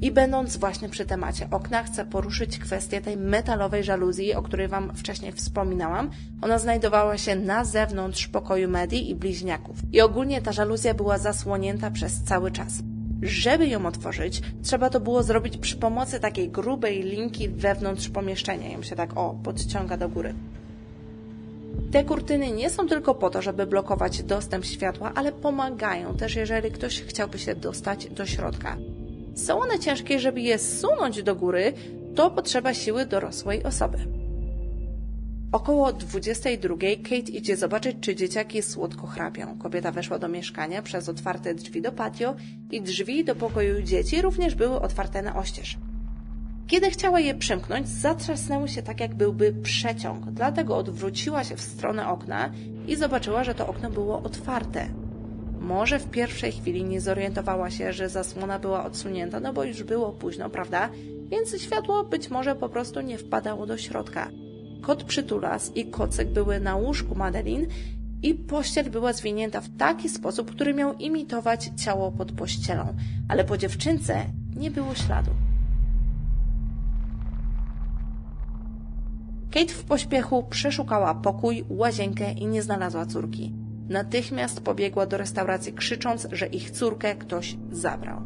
I 0.01 0.12
będąc 0.12 0.58
właśnie 0.58 0.89
przy 0.89 1.05
temacie 1.05 1.48
okna, 1.51 1.84
chcę 1.84 2.05
poruszyć 2.05 2.60
kwestię 2.60 3.01
tej 3.01 3.17
metalowej 3.17 3.84
żaluzji, 3.84 4.34
o 4.34 4.41
której 4.41 4.67
Wam 4.67 4.96
wcześniej 4.96 5.31
wspominałam. 5.31 6.10
Ona 6.41 6.60
znajdowała 6.60 7.17
się 7.17 7.36
na 7.36 7.65
zewnątrz 7.65 8.27
pokoju 8.27 8.70
Medi 8.70 9.10
i 9.10 9.15
bliźniaków. 9.15 9.77
I 9.91 10.01
ogólnie 10.01 10.41
ta 10.41 10.51
żaluzja 10.51 10.93
była 10.93 11.17
zasłonięta 11.17 11.91
przez 11.91 12.24
cały 12.24 12.51
czas. 12.51 12.74
Żeby 13.22 13.67
ją 13.67 13.86
otworzyć, 13.86 14.41
trzeba 14.63 14.89
to 14.89 15.00
było 15.00 15.24
zrobić 15.24 15.58
przy 15.58 15.77
pomocy 15.77 16.20
takiej 16.20 16.50
grubej 16.50 17.03
linki 17.03 17.50
wewnątrz 17.50 18.10
pomieszczenia. 18.10 18.72
Ją 18.72 18.84
się 18.84 18.96
tak 18.96 19.17
o, 19.17 19.36
podciąga 19.43 19.98
do 19.98 20.10
góry. 20.10 20.34
Te 21.91 22.03
kurtyny 22.03 22.51
nie 22.51 22.70
są 22.70 22.88
tylko 22.88 23.15
po 23.15 23.29
to, 23.29 23.41
żeby 23.41 23.65
blokować 23.65 24.24
dostęp 24.24 24.65
światła, 24.65 25.12
ale 25.15 25.31
pomagają 25.31 26.17
też, 26.17 26.36
jeżeli 26.36 26.72
ktoś 26.72 27.01
chciałby 27.01 27.39
się 27.39 27.55
dostać 27.55 28.08
do 28.08 28.25
środka. 28.25 28.77
Są 29.45 29.60
one 29.60 29.79
ciężkie, 29.79 30.19
żeby 30.19 30.41
je 30.41 30.57
zsunąć 30.57 31.24
do 31.24 31.36
góry, 31.36 31.74
to 32.15 32.31
potrzeba 32.31 32.74
siły 32.74 33.05
dorosłej 33.05 33.63
osoby. 33.63 33.98
Około 35.51 35.93
22 35.93 36.75
Kate 37.03 37.31
idzie 37.31 37.57
zobaczyć, 37.57 37.98
czy 38.01 38.15
dzieciaki 38.15 38.62
słodko 38.62 39.07
chrapią. 39.07 39.57
Kobieta 39.57 39.91
weszła 39.91 40.19
do 40.19 40.27
mieszkania 40.27 40.81
przez 40.81 41.10
otwarte 41.10 41.55
drzwi 41.55 41.81
do 41.81 41.91
patio 41.91 42.36
i 42.71 42.81
drzwi 42.81 43.25
do 43.25 43.36
pokoju 43.36 43.81
dzieci 43.81 44.21
również 44.21 44.55
były 44.55 44.81
otwarte 44.81 45.21
na 45.21 45.36
oścież. 45.36 45.77
Kiedy 46.67 46.91
chciała 46.91 47.19
je 47.19 47.36
przymknąć, 47.36 47.88
zatrzasnęły 47.88 48.67
się 48.67 48.81
tak, 48.81 49.00
jak 49.00 49.15
byłby 49.15 49.53
przeciąg, 49.53 50.25
dlatego 50.25 50.77
odwróciła 50.77 51.43
się 51.43 51.55
w 51.55 51.62
stronę 51.62 52.07
okna 52.07 52.51
i 52.88 52.95
zobaczyła, 52.95 53.43
że 53.43 53.55
to 53.55 53.67
okno 53.67 53.89
było 53.89 54.24
otwarte. 54.24 55.00
Może 55.62 56.00
w 56.00 56.10
pierwszej 56.10 56.51
chwili 56.51 56.84
nie 56.84 57.01
zorientowała 57.01 57.70
się, 57.70 57.94
że 57.94 58.10
zasłona 58.10 58.60
była 58.60 58.86
odsunięta, 58.86 59.39
no 59.39 59.53
bo 59.53 59.63
już 59.63 59.84
było 59.84 60.12
późno, 60.12 60.50
prawda? 60.50 60.89
Więc 61.30 61.62
światło 61.62 62.03
być 62.03 62.30
może 62.30 62.56
po 62.56 62.70
prostu 62.70 63.01
nie 63.01 63.18
wpadało 63.18 63.65
do 63.65 63.77
środka. 63.77 64.30
Kot 64.82 65.03
przytulas 65.03 65.72
i 65.75 65.86
kocyk 65.86 66.30
były 66.30 66.60
na 66.60 66.75
łóżku 66.75 67.15
Madeline 67.15 67.65
i 68.24 68.34
pościel 68.34 68.89
była 68.89 69.13
zwinięta 69.13 69.62
w 69.62 69.77
taki 69.77 70.10
sposób, 70.10 70.51
który 70.51 70.74
miał 70.74 70.94
imitować 70.94 71.70
ciało 71.84 72.12
pod 72.12 72.32
pościelą, 72.32 72.96
ale 73.30 73.44
po 73.44 73.58
dziewczynce 73.58 74.25
nie 74.56 74.72
było 74.72 74.96
śladu. 74.96 75.32
Kate 79.51 79.74
w 79.74 79.84
pośpiechu 79.84 80.44
przeszukała 80.44 81.15
pokój, 81.15 81.65
łazienkę 81.70 82.32
i 82.32 82.48
nie 82.48 82.62
znalazła 82.62 83.06
córki. 83.06 83.61
Natychmiast 83.91 84.62
pobiegła 84.62 85.05
do 85.05 85.17
restauracji, 85.17 85.74
krzycząc, 85.74 86.27
że 86.31 86.48
ich 86.48 86.71
córkę 86.71 87.15
ktoś 87.15 87.55
zabrał. 87.71 88.21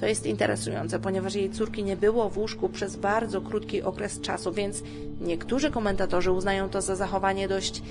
To 0.00 0.06
jest 0.06 0.26
interesujące, 0.26 0.98
ponieważ 0.98 1.34
jej 1.34 1.50
córki 1.50 1.84
nie 1.84 1.96
było 1.96 2.30
w 2.30 2.38
łóżku 2.38 2.68
przez 2.68 2.96
bardzo 2.96 3.40
krótki 3.40 3.82
okres 3.82 4.20
czasu, 4.20 4.52
więc 4.52 4.82
niektórzy 5.20 5.70
komentatorzy 5.70 6.32
uznają 6.32 6.68
to 6.68 6.80
za 6.80 6.96
zachowanie 6.96 7.48
dość 7.48 7.82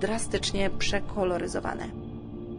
drastycznie 0.00 0.70
przekoloryzowane. 0.70 1.84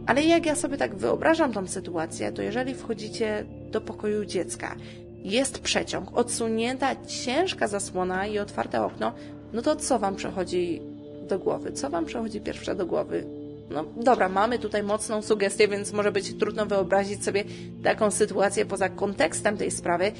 Ale 0.06 0.22
jak 0.22 0.46
ja 0.46 0.54
sobie 0.54 0.76
tak 0.76 0.94
wyobrażam 0.94 1.52
tą 1.52 1.66
sytuację, 1.66 2.32
to 2.32 2.42
jeżeli 2.42 2.74
wchodzicie 2.74 3.46
do 3.72 3.80
pokoju 3.80 4.24
dziecka, 4.24 4.76
jest 5.24 5.58
przeciąg, 5.58 6.18
odsunięta 6.18 6.96
ciężka 7.06 7.68
zasłona 7.68 8.26
i 8.26 8.38
otwarte 8.38 8.84
okno, 8.84 9.12
no 9.52 9.62
to 9.62 9.76
co 9.76 9.98
Wam 9.98 10.16
przechodzi 10.16 10.82
do 11.28 11.38
głowy? 11.38 11.72
Co 11.72 11.90
Wam 11.90 12.04
przechodzi 12.04 12.40
pierwsze 12.40 12.74
do 12.74 12.86
głowy? 12.86 13.35
No 13.70 13.84
dobra, 13.96 14.28
mamy 14.28 14.58
tutaj 14.58 14.82
mocną 14.82 15.22
sugestię, 15.22 15.68
więc 15.68 15.92
może 15.92 16.12
być 16.12 16.34
trudno 16.38 16.66
wyobrazić 16.66 17.24
sobie 17.24 17.44
taką 17.82 18.10
sytuację 18.10 18.66
poza 18.66 18.88
kontekstem 18.88 19.56
tej 19.56 19.70
sprawy, 19.70 20.12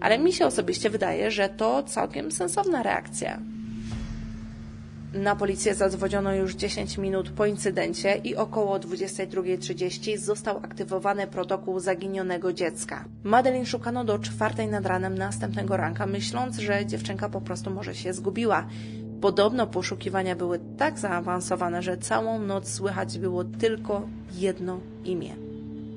ale 0.00 0.18
mi 0.18 0.32
się 0.32 0.46
osobiście 0.46 0.90
wydaje, 0.90 1.30
że 1.30 1.48
to 1.48 1.82
całkiem 1.82 2.32
sensowna 2.32 2.82
reakcja. 2.82 3.40
Na 5.14 5.36
policję 5.36 5.74
zadzwoniono 5.74 6.34
już 6.34 6.54
10 6.54 6.98
minut 6.98 7.30
po 7.30 7.46
incydencie 7.46 8.16
i 8.24 8.36
około 8.36 8.78
22.30 8.78 10.18
został 10.18 10.56
aktywowany 10.56 11.26
protokół 11.26 11.80
zaginionego 11.80 12.52
dziecka. 12.52 13.04
Madeline 13.24 13.66
szukano 13.66 14.04
do 14.04 14.18
czwartej 14.18 14.68
nad 14.68 14.86
ranem 14.86 15.18
następnego 15.18 15.76
ranka, 15.76 16.06
myśląc, 16.06 16.58
że 16.58 16.86
dziewczynka 16.86 17.28
po 17.28 17.40
prostu 17.40 17.70
może 17.70 17.94
się 17.94 18.12
zgubiła. 18.12 18.66
Podobno 19.22 19.66
poszukiwania 19.66 20.36
były 20.36 20.60
tak 20.78 20.98
zaawansowane, 20.98 21.82
że 21.82 21.96
całą 21.96 22.38
noc 22.38 22.68
słychać 22.68 23.18
było 23.18 23.44
tylko 23.44 24.08
jedno 24.34 24.80
imię 25.04 25.34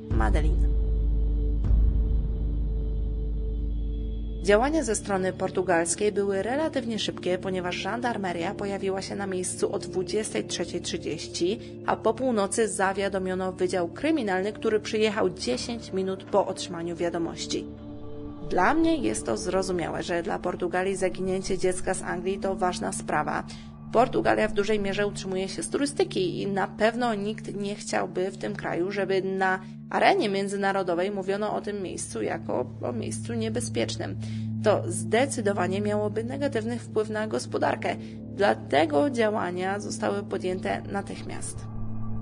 Madeline. 0.10 0.68
Działania 4.44 4.84
ze 4.84 4.96
strony 4.96 5.34
portugalskiej 5.34 6.12
były 6.12 6.44
relatywnie 6.44 7.00
szybkie, 7.00 7.38
ponieważ 7.38 7.76
żandarmeria 7.76 8.54
pojawiła 8.54 9.02
się 9.02 9.16
na 9.16 9.28
miejscu 9.28 9.74
o 9.74 9.78
23.30, 9.78 11.60
a 11.86 11.96
po 11.96 12.14
północy 12.14 12.68
zawiadomiono 12.68 13.52
Wydział 13.52 13.88
Kryminalny, 13.88 14.54
który 14.54 14.80
przyjechał 14.80 15.30
10 15.30 15.94
minut 15.94 16.24
po 16.24 16.48
otrzymaniu 16.48 16.96
wiadomości. 16.96 17.66
Dla 18.50 18.74
mnie 18.74 18.98
jest 18.98 19.26
to 19.26 19.38
zrozumiałe, 19.38 20.04
że 20.04 20.24
dla 20.24 20.40
Portugalii 20.40 20.96
zaginięcie 20.96 21.58
dziecka 21.58 21.94
z 21.94 22.02
Anglii 22.02 22.40
to 22.40 22.56
ważna 22.56 22.92
sprawa. 22.92 23.44
Portugalia 23.92 24.48
w 24.48 24.54
dużej 24.54 24.80
mierze 24.80 25.08
utrzymuje 25.08 25.50
się 25.50 25.64
z 25.64 25.70
turystyki 25.70 26.42
i 26.42 26.48
na 26.48 26.68
pewno 26.68 27.16
nikt 27.16 27.56
nie 27.56 27.76
chciałby 27.76 28.32
w 28.32 28.38
tym 28.38 28.56
kraju, 28.56 28.92
żeby 28.92 29.22
na 29.22 29.60
arenie 29.90 30.30
międzynarodowej 30.30 31.12
mówiono 31.12 31.56
o 31.56 31.62
tym 31.62 31.82
miejscu 31.82 32.22
jako 32.22 32.66
o 32.82 32.94
miejscu 32.94 33.34
niebezpiecznym. 33.34 34.18
To 34.64 34.84
zdecydowanie 34.88 35.82
miałoby 35.82 36.24
negatywny 36.24 36.80
wpływ 36.80 37.10
na 37.10 37.28
gospodarkę. 37.28 37.96
Dlatego 38.36 39.10
działania 39.10 39.80
zostały 39.80 40.24
podjęte 40.24 40.82
natychmiast. 40.92 41.75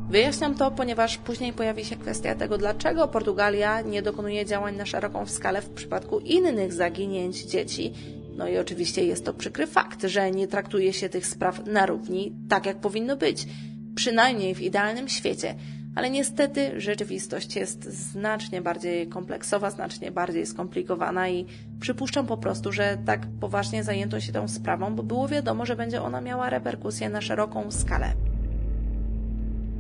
Wyjaśniam 0.10 0.56
to, 0.56 0.72
ponieważ 0.72 1.18
później 1.18 1.54
pojawi 1.54 1.86
się 1.86 1.96
kwestia 1.96 2.36
tego, 2.36 2.58
dlaczego 2.58 3.08
Portugalia 3.08 3.82
nie 3.82 4.02
dokonuje 4.02 4.46
działań 4.46 4.76
na 4.76 4.86
szeroką 4.86 5.26
skalę 5.26 5.62
w 5.62 5.70
przypadku 5.70 6.20
innych 6.20 6.74
zaginięć 6.74 7.44
dzieci. 7.44 7.94
No 8.38 8.48
i 8.48 8.58
oczywiście 8.58 9.06
jest 9.06 9.26
to 9.26 9.34
przykry 9.34 9.68
fakt, 9.68 10.04
że 10.04 10.32
nie 10.32 10.48
traktuje 10.48 10.94
się 10.94 11.10
tych 11.10 11.28
spraw 11.28 11.66
na 11.66 11.86
równi, 11.86 12.36
tak 12.50 12.66
jak 12.66 12.78
powinno 12.78 13.18
być, 13.18 13.48
przynajmniej 13.96 14.56
w 14.56 14.62
idealnym 14.62 15.10
świecie. 15.10 15.56
Ale 15.96 16.10
niestety 16.10 16.82
rzeczywistość 16.82 17.56
jest 17.56 17.84
znacznie 17.84 18.62
bardziej 18.62 19.08
kompleksowa, 19.08 19.72
znacznie 19.72 20.12
bardziej 20.12 20.46
skomplikowana 20.46 21.30
i 21.30 21.46
przypuszczam 21.80 22.28
po 22.28 22.38
prostu, 22.38 22.72
że 22.72 22.98
tak 23.06 23.28
poważnie 23.40 23.84
zajęto 23.84 24.20
się 24.20 24.32
tą 24.32 24.48
sprawą, 24.48 24.96
bo 24.96 25.04
było 25.04 25.28
wiadomo, 25.28 25.66
że 25.66 25.76
będzie 25.76 26.02
ona 26.02 26.22
miała 26.22 26.50
reperkusje 26.50 27.10
na 27.10 27.22
szeroką 27.22 27.72
skalę. 27.72 28.14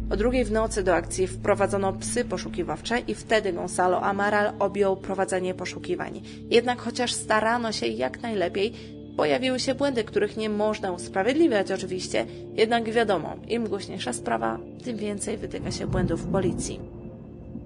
O 0.10 0.18
drugiej 0.18 0.46
w 0.46 0.52
nocy 0.52 0.84
do 0.84 0.96
akcji 0.96 1.28
wprowadzono 1.28 1.94
psy 1.94 2.26
poszukiwawcze 2.26 3.00
i 3.00 3.16
wtedy 3.16 3.54
Gonzalo 3.54 4.02
Amaral 4.02 4.54
objął 4.60 4.98
prowadzenie 4.98 5.54
poszukiwań. 5.54 6.22
Jednak 6.50 6.82
chociaż 6.82 7.14
starano 7.14 7.72
się 7.72 7.88
jak 7.88 8.22
najlepiej, 8.22 8.74
Pojawiły 9.18 9.60
się 9.60 9.76
błędy, 9.76 10.04
których 10.04 10.38
nie 10.38 10.50
można 10.50 10.92
usprawiedliwiać 10.92 11.72
oczywiście, 11.72 12.26
jednak 12.54 12.92
wiadomo, 12.92 13.36
im 13.48 13.68
głośniejsza 13.68 14.14
sprawa, 14.14 14.60
tym 14.84 14.98
więcej 14.98 15.38
wytyka 15.38 15.72
się 15.72 15.88
błędów 15.88 16.26
policji. 16.26 16.80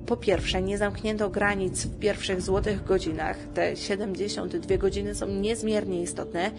Po 0.08 0.18
pierwsze, 0.18 0.62
nie 0.62 0.78
zamknięto 0.78 1.30
granic 1.30 1.86
w 1.86 2.00
pierwszych 2.00 2.42
złotych 2.42 2.84
godzinach. 2.84 3.38
Te 3.54 3.76
72 3.76 4.78
godziny 4.78 5.16
są 5.16 5.28
niezmiernie 5.28 6.02
istotne. 6.02 6.52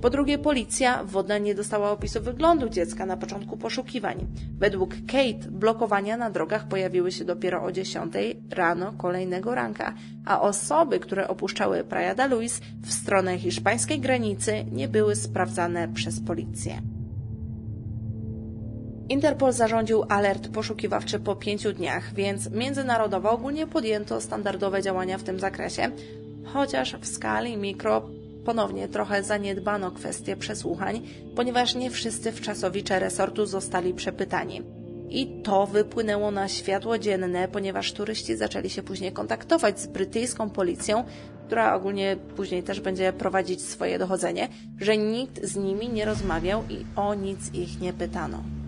Po 0.00 0.10
drugie, 0.10 0.38
policja 0.38 1.04
wodna 1.04 1.38
nie 1.38 1.54
dostała 1.54 1.90
opisu 1.90 2.20
wyglądu 2.20 2.68
dziecka 2.68 3.06
na 3.06 3.16
początku 3.16 3.56
poszukiwań. 3.56 4.26
Według 4.58 4.90
Kate 5.06 5.50
blokowania 5.50 6.16
na 6.16 6.30
drogach 6.30 6.68
pojawiły 6.68 7.12
się 7.12 7.24
dopiero 7.24 7.62
o 7.62 7.72
10 7.72 8.14
rano 8.50 8.92
kolejnego 8.92 9.54
ranka, 9.54 9.94
a 10.26 10.40
osoby, 10.40 10.98
które 10.98 11.28
opuszczały 11.28 11.84
Praia 11.84 12.14
da 12.14 12.26
Luz 12.26 12.60
w 12.82 12.92
stronę 12.92 13.38
hiszpańskiej 13.38 14.00
granicy 14.00 14.64
nie 14.72 14.88
były 14.88 15.16
sprawdzane 15.16 15.88
przez 15.88 16.20
policję. 16.20 16.82
Interpol 19.10 19.52
zarządził 19.52 20.04
alert 20.08 20.48
poszukiwawczy 20.48 21.20
po 21.20 21.36
pięciu 21.36 21.72
dniach, 21.72 22.14
więc 22.14 22.50
międzynarodowo 22.50 23.30
ogólnie 23.30 23.66
podjęto 23.66 24.20
standardowe 24.20 24.82
działania 24.82 25.18
w 25.18 25.22
tym 25.22 25.40
zakresie, 25.40 25.90
chociaż 26.44 26.96
w 26.96 27.06
skali 27.06 27.56
mikro 27.56 28.08
ponownie 28.44 28.88
trochę 28.88 29.22
zaniedbano 29.22 29.90
kwestię 29.90 30.36
przesłuchań, 30.36 31.02
ponieważ 31.36 31.74
nie 31.74 31.90
wszyscy 31.90 32.32
wczasowicze 32.32 32.98
resortu 32.98 33.46
zostali 33.46 33.94
przepytani. 33.94 34.62
I 35.08 35.42
to 35.42 35.66
wypłynęło 35.66 36.30
na 36.30 36.48
światło 36.48 36.98
dzienne, 36.98 37.48
ponieważ 37.48 37.92
turyści 37.92 38.36
zaczęli 38.36 38.70
się 38.70 38.82
później 38.82 39.12
kontaktować 39.12 39.80
z 39.80 39.86
brytyjską 39.86 40.50
policją, 40.50 41.04
która 41.46 41.74
ogólnie 41.74 42.16
później 42.36 42.62
też 42.62 42.80
będzie 42.80 43.12
prowadzić 43.12 43.62
swoje 43.62 43.98
dochodzenie, 43.98 44.48
że 44.80 44.96
nikt 44.96 45.44
z 45.44 45.56
nimi 45.56 45.88
nie 45.88 46.04
rozmawiał 46.04 46.62
i 46.68 46.86
o 46.96 47.14
nic 47.14 47.54
ich 47.54 47.80
nie 47.80 47.92
pytano. 47.92 48.59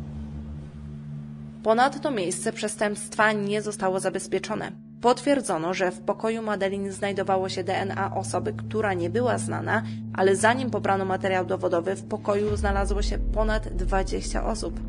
Ponadto 1.62 2.11
miejsce 2.11 2.52
przestępstwa 2.52 3.33
nie 3.33 3.62
zostało 3.62 4.00
zabezpieczone. 4.00 4.73
Potwierdzono, 5.00 5.75
że 5.75 5.90
w 5.90 6.00
pokoju 6.00 6.42
Madeline 6.42 6.92
znajdowało 6.92 7.49
się 7.49 7.64
DNA 7.64 8.14
osoby, 8.14 8.52
która 8.52 8.95
nie 8.95 9.11
była 9.11 9.38
znana, 9.38 9.83
ale 10.14 10.37
zanim 10.37 10.71
pobrano 10.71 11.04
materiał 11.04 11.47
dowodowy, 11.47 11.95
w 11.95 12.04
pokoju 12.04 12.57
znalazło 12.57 13.02
się 13.02 13.19
ponad 13.19 13.69
20 13.69 14.47
osób. 14.47 14.81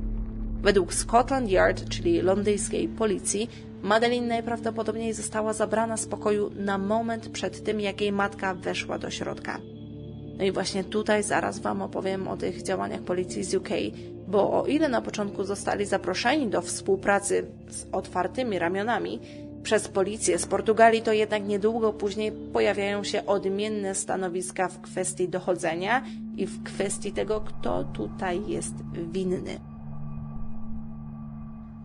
Według 0.61 0.93
Scotland 0.93 1.49
Yard, 1.49 1.89
czyli 1.89 2.21
londyńskiej 2.21 2.87
policji, 2.87 3.49
Madeline 3.83 4.27
najprawdopodobniej 4.27 5.13
została 5.13 5.53
zabrana 5.53 5.97
z 5.97 6.05
pokoju 6.05 6.51
na 6.55 6.77
moment 6.77 7.29
przed 7.29 7.63
tym, 7.63 7.81
jak 7.81 8.01
jej 8.01 8.11
matka 8.11 8.53
weszła 8.53 8.99
do 8.99 9.09
środka. 9.09 9.59
No 10.37 10.43
i 10.43 10.51
właśnie 10.51 10.83
tutaj 10.83 11.23
zaraz 11.23 11.59
Wam 11.59 11.81
opowiem 11.81 12.27
o 12.27 12.37
tych 12.37 12.63
działaniach 12.63 13.01
policji 13.01 13.43
z 13.43 13.55
UK, 13.55 13.69
bo 14.27 14.61
o 14.61 14.65
ile 14.65 14.89
na 14.89 15.01
początku 15.01 15.43
zostali 15.43 15.85
zaproszeni 15.85 16.47
do 16.47 16.61
współpracy 16.61 17.45
z 17.69 17.85
otwartymi 17.91 18.59
ramionami 18.59 19.19
przez 19.63 19.87
policję 19.87 20.39
z 20.39 20.45
Portugalii, 20.45 21.01
to 21.01 21.13
jednak 21.13 21.47
niedługo 21.47 21.93
później 21.93 22.31
pojawiają 22.31 23.03
się 23.03 23.25
odmienne 23.25 23.95
stanowiska 23.95 24.67
w 24.67 24.81
kwestii 24.81 25.29
dochodzenia 25.29 26.03
i 26.37 26.45
w 26.45 26.63
kwestii 26.63 27.11
tego, 27.11 27.41
kto 27.41 27.83
tutaj 27.83 28.41
jest 28.47 28.73
winny. 29.11 29.59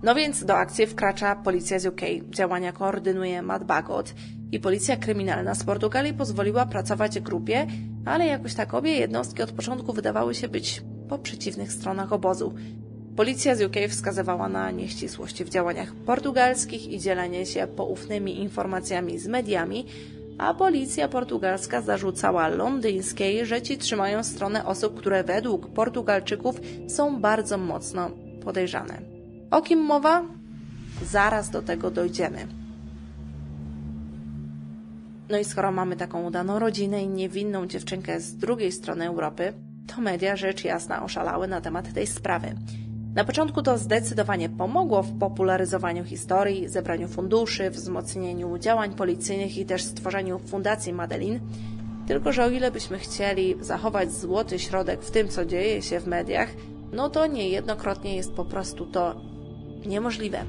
No 0.02 0.14
więc 0.14 0.44
do 0.44 0.56
akcji 0.56 0.86
wkracza 0.86 1.36
policja 1.36 1.78
z 1.78 1.86
UK. 1.86 2.00
Działania 2.30 2.72
koordynuje 2.72 3.42
Matt 3.42 3.64
Bagot 3.64 4.14
i 4.52 4.60
policja 4.60 4.96
kryminalna 4.96 5.54
z 5.54 5.64
Portugalii 5.64 6.14
pozwoliła 6.14 6.66
pracować 6.66 7.20
grupie, 7.20 7.66
ale 8.04 8.26
jakoś 8.26 8.54
tak 8.54 8.74
obie 8.74 8.92
jednostki 8.92 9.42
od 9.42 9.52
początku 9.52 9.92
wydawały 9.92 10.34
się 10.34 10.48
być 10.48 10.82
po 11.08 11.18
przeciwnych 11.18 11.72
stronach 11.72 12.12
obozu. 12.12 12.54
Policja 13.16 13.54
z 13.54 13.62
UK 13.62 13.76
wskazywała 13.88 14.48
na 14.48 14.70
nieścisłości 14.70 15.44
w 15.44 15.48
działaniach 15.48 15.94
portugalskich 15.94 16.92
i 16.92 16.98
dzielenie 16.98 17.46
się 17.46 17.66
poufnymi 17.66 18.40
informacjami 18.40 19.18
z 19.18 19.26
mediami, 19.26 19.86
a 20.38 20.54
policja 20.54 21.08
portugalska 21.08 21.82
zarzucała 21.82 22.48
londyńskiej, 22.48 23.46
że 23.46 23.62
ci 23.62 23.78
trzymają 23.78 24.24
stronę 24.24 24.66
osób, 24.66 24.98
które 24.98 25.24
według 25.24 25.68
Portugalczyków 25.68 26.60
są 26.88 27.20
bardzo 27.20 27.58
mocno 27.58 28.10
podejrzane. 28.44 29.00
O 29.50 29.62
kim 29.62 29.78
mowa? 29.78 30.24
Zaraz 31.02 31.50
do 31.50 31.62
tego 31.62 31.90
dojdziemy. 31.90 32.46
No 35.30 35.38
i 35.38 35.44
skoro 35.44 35.72
mamy 35.72 35.96
taką 35.96 36.26
udaną 36.26 36.58
rodzinę 36.58 37.02
i 37.02 37.08
niewinną 37.08 37.66
dziewczynkę 37.66 38.20
z 38.20 38.36
drugiej 38.36 38.72
strony 38.72 39.06
Europy, 39.06 39.52
to 39.88 40.00
media 40.00 40.36
rzecz 40.36 40.64
jasna 40.64 41.02
oszalały 41.02 41.48
na 41.48 41.60
temat 41.60 41.92
tej 41.92 42.06
sprawy. 42.06 42.54
Na 43.14 43.24
początku 43.24 43.62
to 43.62 43.78
zdecydowanie 43.78 44.48
pomogło 44.48 45.02
w 45.02 45.18
popularyzowaniu 45.18 46.04
historii, 46.04 46.68
zebraniu 46.68 47.08
funduszy, 47.08 47.70
wzmocnieniu 47.70 48.58
działań 48.58 48.94
policyjnych 48.94 49.58
i 49.58 49.66
też 49.66 49.82
stworzeniu 49.82 50.38
Fundacji 50.38 50.92
Madeline. 50.92 51.40
Tylko, 52.06 52.32
że 52.32 52.44
o 52.44 52.50
ile 52.50 52.70
byśmy 52.70 52.98
chcieli 52.98 53.54
zachować 53.60 54.12
złoty 54.12 54.58
środek 54.58 55.02
w 55.02 55.10
tym, 55.10 55.28
co 55.28 55.44
dzieje 55.44 55.82
się 55.82 56.00
w 56.00 56.06
mediach, 56.06 56.48
no 56.92 57.10
to 57.10 57.26
niejednokrotnie 57.26 58.16
jest 58.16 58.32
po 58.32 58.44
prostu 58.44 58.86
to 58.86 59.20
niemożliwe. 59.86 60.44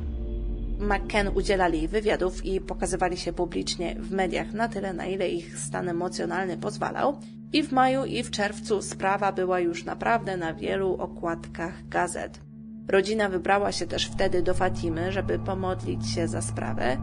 McKen 0.79 1.27
udzielali 1.35 1.87
wywiadów 1.87 2.45
i 2.45 2.61
pokazywali 2.61 3.17
się 3.17 3.33
publicznie 3.33 3.95
w 3.99 4.11
mediach 4.11 4.53
na 4.53 4.67
tyle, 4.67 4.93
na 4.93 5.05
ile 5.05 5.29
ich 5.29 5.59
stan 5.59 5.89
emocjonalny 5.89 6.57
pozwalał. 6.57 7.17
I 7.53 7.63
w 7.63 7.71
maju, 7.71 8.05
i 8.05 8.23
w 8.23 8.31
czerwcu 8.31 8.81
sprawa 8.81 9.31
była 9.31 9.59
już 9.59 9.85
naprawdę 9.85 10.37
na 10.37 10.53
wielu 10.53 10.93
okładkach 10.93 11.87
gazet. 11.87 12.39
Rodzina 12.87 13.29
wybrała 13.29 13.71
się 13.71 13.87
też 13.87 14.05
wtedy 14.05 14.41
do 14.41 14.53
Fatimy, 14.53 15.11
żeby 15.11 15.39
pomodlić 15.39 16.09
się 16.09 16.27
za 16.27 16.41
sprawę. 16.41 16.97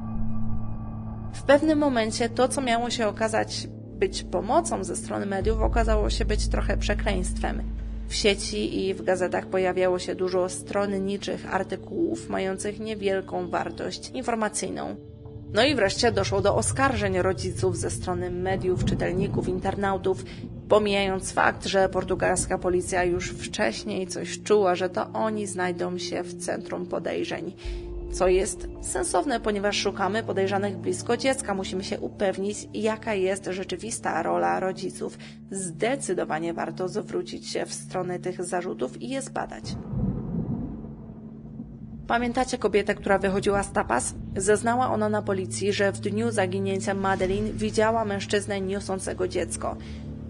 W 1.33 1.43
pewnym 1.43 1.79
momencie 1.79 2.29
to, 2.29 2.49
co 2.49 2.61
miało 2.61 2.91
się 2.91 3.07
okazać 3.07 3.69
być 3.99 4.23
pomocą 4.23 4.85
ze 4.85 4.97
strony 4.97 5.27
mediów, 5.27 5.61
okazało 5.61 6.11
się 6.11 6.25
być 6.25 6.49
trochę 6.49 6.77
przekleństwem. 6.77 7.63
W 8.09 8.15
sieci 8.15 8.87
i 8.87 8.95
w 8.95 9.03
gazetach 9.03 9.47
pojawiało 9.47 9.99
się 9.99 10.15
dużo 10.15 10.49
stronniczych 10.49 11.55
artykułów 11.55 12.29
mających 12.29 12.81
niewielką 12.81 13.49
wartość 13.51 14.11
informacyjną. 14.11 14.97
No 15.57 15.65
i 15.65 15.75
wreszcie 15.75 16.13
doszło 16.13 16.41
do 16.41 16.57
oskarżeń 16.57 17.19
rodziców 17.19 17.77
ze 17.77 17.91
strony 17.91 18.31
mediów, 18.31 18.85
czytelników, 18.85 19.49
internautów, 19.49 20.25
pomijając 20.69 21.33
fakt, 21.33 21.67
że 21.67 21.89
portugalska 21.89 22.59
policja 22.59 23.05
już 23.05 23.31
wcześniej 23.31 24.07
coś 24.07 24.43
czuła, 24.43 24.75
że 24.75 24.89
to 24.89 25.13
oni 25.13 25.47
znajdą 25.47 25.99
się 25.99 26.23
w 26.23 26.45
centrum 26.45 26.87
podejrzeń 26.87 27.53
co 28.13 28.29
jest 28.29 28.69
sensowne, 28.83 29.41
ponieważ 29.41 29.77
szukamy 29.77 30.23
podejrzanych 30.23 30.77
blisko 30.77 31.17
dziecka. 31.17 31.55
Musimy 31.55 31.85
się 31.85 32.01
upewnić, 32.01 32.69
jaka 32.75 33.15
jest 33.15 33.45
rzeczywista 33.45 34.23
rola 34.23 34.61
rodziców. 34.61 35.19
Zdecydowanie 35.51 36.55
warto 36.55 36.89
zwrócić 36.89 37.49
się 37.49 37.67
w 37.67 37.75
stronę 37.75 38.19
tych 38.19 38.45
zarzutów 38.45 39.03
i 39.03 39.09
je 39.09 39.23
zbadać. 39.23 39.65
Pamiętacie 42.07 42.59
kobietę, 42.59 42.95
która 42.95 43.19
wychodziła 43.19 43.63
z 43.63 43.73
tapas? 43.73 44.15
Zeznała 44.37 44.91
ona 44.91 45.09
na 45.09 45.23
policji, 45.23 45.73
że 45.73 45.93
w 45.93 46.01
dniu 46.01 46.31
zaginięcia 46.31 46.95
Madeline 46.95 47.53
widziała 47.53 48.05
mężczyznę 48.05 48.61
niosącego 48.61 49.29
dziecko. 49.29 49.77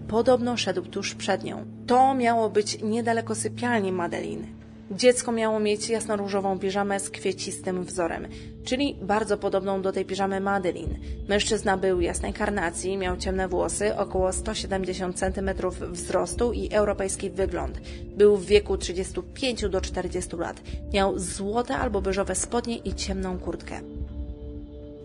Podobno 0.07 0.57
szedł 0.57 0.81
tuż 0.81 1.15
przed 1.15 1.43
nią. 1.43 1.65
To 1.87 2.13
miało 2.13 2.49
być 2.49 2.81
niedaleko 2.83 3.35
sypialni 3.35 3.91
Madeline. 3.91 4.56
Dziecko 4.91 5.31
miało 5.31 5.59
mieć 5.59 5.89
jasnoróżową 5.89 6.59
piżamę 6.59 6.99
z 6.99 7.09
kwiecistym 7.09 7.83
wzorem, 7.83 8.27
czyli 8.65 8.95
bardzo 9.01 9.37
podobną 9.37 9.81
do 9.81 9.91
tej 9.91 10.05
piżamy 10.05 10.39
Madeline. 10.39 10.97
Mężczyzna 11.27 11.77
był 11.77 12.01
jasnej 12.01 12.33
karnacji, 12.33 12.97
miał 12.97 13.17
ciemne 13.17 13.47
włosy, 13.47 13.97
około 13.97 14.33
170 14.33 15.19
cm 15.19 15.49
wzrostu 15.91 16.53
i 16.53 16.69
europejski 16.73 17.29
wygląd. 17.29 17.81
Był 18.17 18.37
w 18.37 18.45
wieku 18.45 18.77
35 18.77 19.69
do 19.69 19.81
40 19.81 20.35
lat. 20.35 20.61
Miał 20.93 21.19
złote 21.19 21.77
albo 21.77 22.01
beżowe 22.01 22.35
spodnie 22.35 22.77
i 22.77 22.93
ciemną 22.93 23.39
kurtkę. 23.39 23.81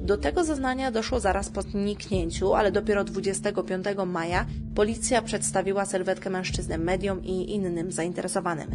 Do 0.01 0.17
tego 0.17 0.45
zeznania 0.45 0.91
doszło 0.91 1.21
zaraz 1.21 1.49
po 1.49 1.63
zniknięciu, 1.63 2.55
ale 2.55 2.73
dopiero 2.73 3.05
25 3.05 3.85
maja 4.07 4.47
policja 4.75 5.23
przedstawiła 5.23 5.87
sylwetkę 5.87 6.31
mężczyzny 6.31 6.79
mediom 6.79 7.25
i 7.25 7.55
innym 7.55 7.93
zainteresowanym. 7.93 8.69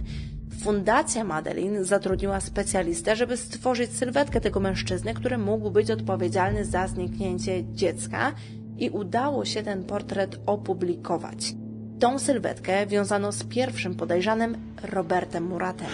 Fundacja 0.63 1.23
Madeline 1.23 1.83
zatrudniła 1.83 2.39
specjalistę, 2.39 3.15
żeby 3.15 3.37
stworzyć 3.37 3.91
sylwetkę 3.91 4.41
tego 4.41 4.59
mężczyzny, 4.59 5.13
który 5.13 5.37
mógł 5.37 5.71
być 5.71 5.91
odpowiedzialny 5.91 6.65
za 6.65 6.87
zniknięcie 6.87 7.73
dziecka 7.73 8.33
i 8.77 8.89
udało 8.89 9.45
się 9.45 9.63
ten 9.63 9.83
portret 9.83 10.39
opublikować. 10.45 11.53
Tą 11.99 12.19
sylwetkę 12.19 12.87
wiązano 12.87 13.31
z 13.31 13.43
pierwszym 13.43 13.95
podejrzanym 13.95 14.57
Robertem 14.83 15.43
Muratem. 15.43 15.87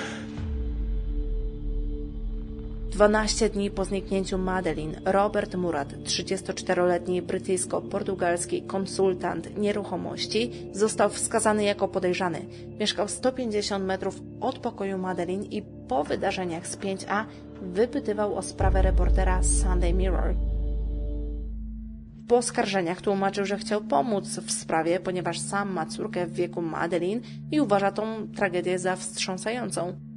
12 2.94 3.50
dni 3.50 3.72
po 3.72 3.86
zniknięciu 3.86 4.38
Madeline, 4.38 5.02
Robert 5.06 5.56
Murat, 5.56 5.94
34-letni 5.94 7.22
brytyjsko-portugalski 7.22 8.62
konsultant 8.62 9.58
nieruchomości, 9.58 10.52
został 10.72 11.10
wskazany 11.10 11.64
jako 11.64 11.88
podejrzany. 11.88 12.46
Mieszkał 12.80 13.08
150 13.08 13.86
metrów 13.86 14.22
od 14.42 14.60
pokoju 14.60 14.98
Madeline 14.98 15.44
i 15.44 15.62
po 15.88 16.04
wydarzeniach 16.04 16.68
z 16.68 16.78
5A 16.78 17.26
wypytywał 17.62 18.36
o 18.36 18.42
sprawę 18.42 18.82
reportera 18.82 19.44
Sunday 19.44 19.94
Mirror. 19.94 20.36
Po 22.28 22.38
oskarżeniach 22.38 23.02
tłumaczył, 23.02 23.46
że 23.46 23.58
chciał 23.58 23.82
pomóc 23.82 24.40
w 24.40 24.52
sprawie, 24.52 25.00
ponieważ 25.00 25.40
sam 25.40 25.72
ma 25.72 25.86
córkę 25.86 26.26
w 26.26 26.34
wieku 26.34 26.62
Madeline 26.62 27.22
i 27.52 27.62
uważa 27.62 27.92
tą 27.92 28.28
tragedię 28.36 28.80
za 28.80 28.96
wstrząsającą. 28.96 30.13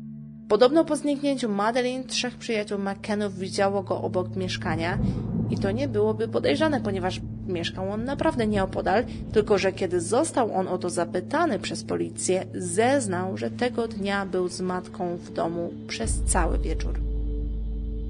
Podobno 0.48 0.84
po 0.84 0.96
zniknięciu 0.96 1.48
Madeline 1.48 2.04
trzech 2.04 2.36
przyjaciół 2.36 2.78
McKennów 2.78 3.38
widziało 3.38 3.82
go 3.82 4.02
obok 4.02 4.36
mieszkania 4.36 4.98
i 5.50 5.58
to 5.58 5.70
nie 5.70 5.88
byłoby 5.88 6.28
podejrzane, 6.28 6.80
ponieważ 6.80 7.20
mieszkał 7.46 7.90
on 7.90 8.04
naprawdę 8.04 8.46
nieopodal, 8.46 9.04
tylko 9.32 9.58
że 9.58 9.72
kiedy 9.72 10.00
został 10.00 10.54
on 10.54 10.68
o 10.68 10.78
to 10.78 10.90
zapytany 10.90 11.58
przez 11.58 11.84
policję, 11.84 12.46
zeznał, 12.54 13.36
że 13.36 13.50
tego 13.50 13.88
dnia 13.88 14.26
był 14.26 14.48
z 14.48 14.60
matką 14.60 15.16
w 15.16 15.32
domu 15.32 15.72
przez 15.88 16.22
cały 16.22 16.58
wieczór. 16.58 17.00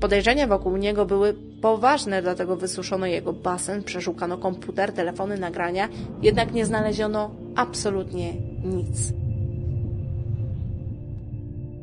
Podejrzenia 0.00 0.46
wokół 0.46 0.76
niego 0.76 1.06
były 1.06 1.34
poważne, 1.60 2.22
dlatego 2.22 2.56
wysuszono 2.56 3.06
jego 3.06 3.32
basen, 3.32 3.82
przeszukano 3.82 4.38
komputer, 4.38 4.92
telefony, 4.92 5.38
nagrania, 5.38 5.88
jednak 6.22 6.52
nie 6.52 6.66
znaleziono 6.66 7.30
absolutnie 7.54 8.32
nic. 8.64 9.25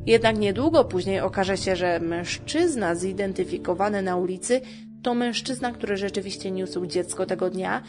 Jednak 0.06 0.38
niedługo 0.38 0.84
później 0.84 1.20
okaże 1.20 1.56
się, 1.56 1.76
że 1.76 2.00
mężczyzna 2.00 2.94
zidentyfikowany 2.94 4.02
na 4.02 4.16
ulicy 4.16 4.60
to 5.02 5.14
mężczyzna, 5.14 5.72
który 5.72 5.96
rzeczywiście 5.96 6.50
niósł 6.50 6.86
dziecko 6.86 7.26
tego 7.26 7.50
dnia. 7.50 7.82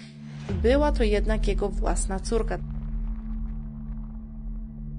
Była 0.63 0.91
to 0.91 1.03
jednak 1.03 1.47
jego 1.47 1.69
własna 1.69 2.19
córka. 2.19 2.57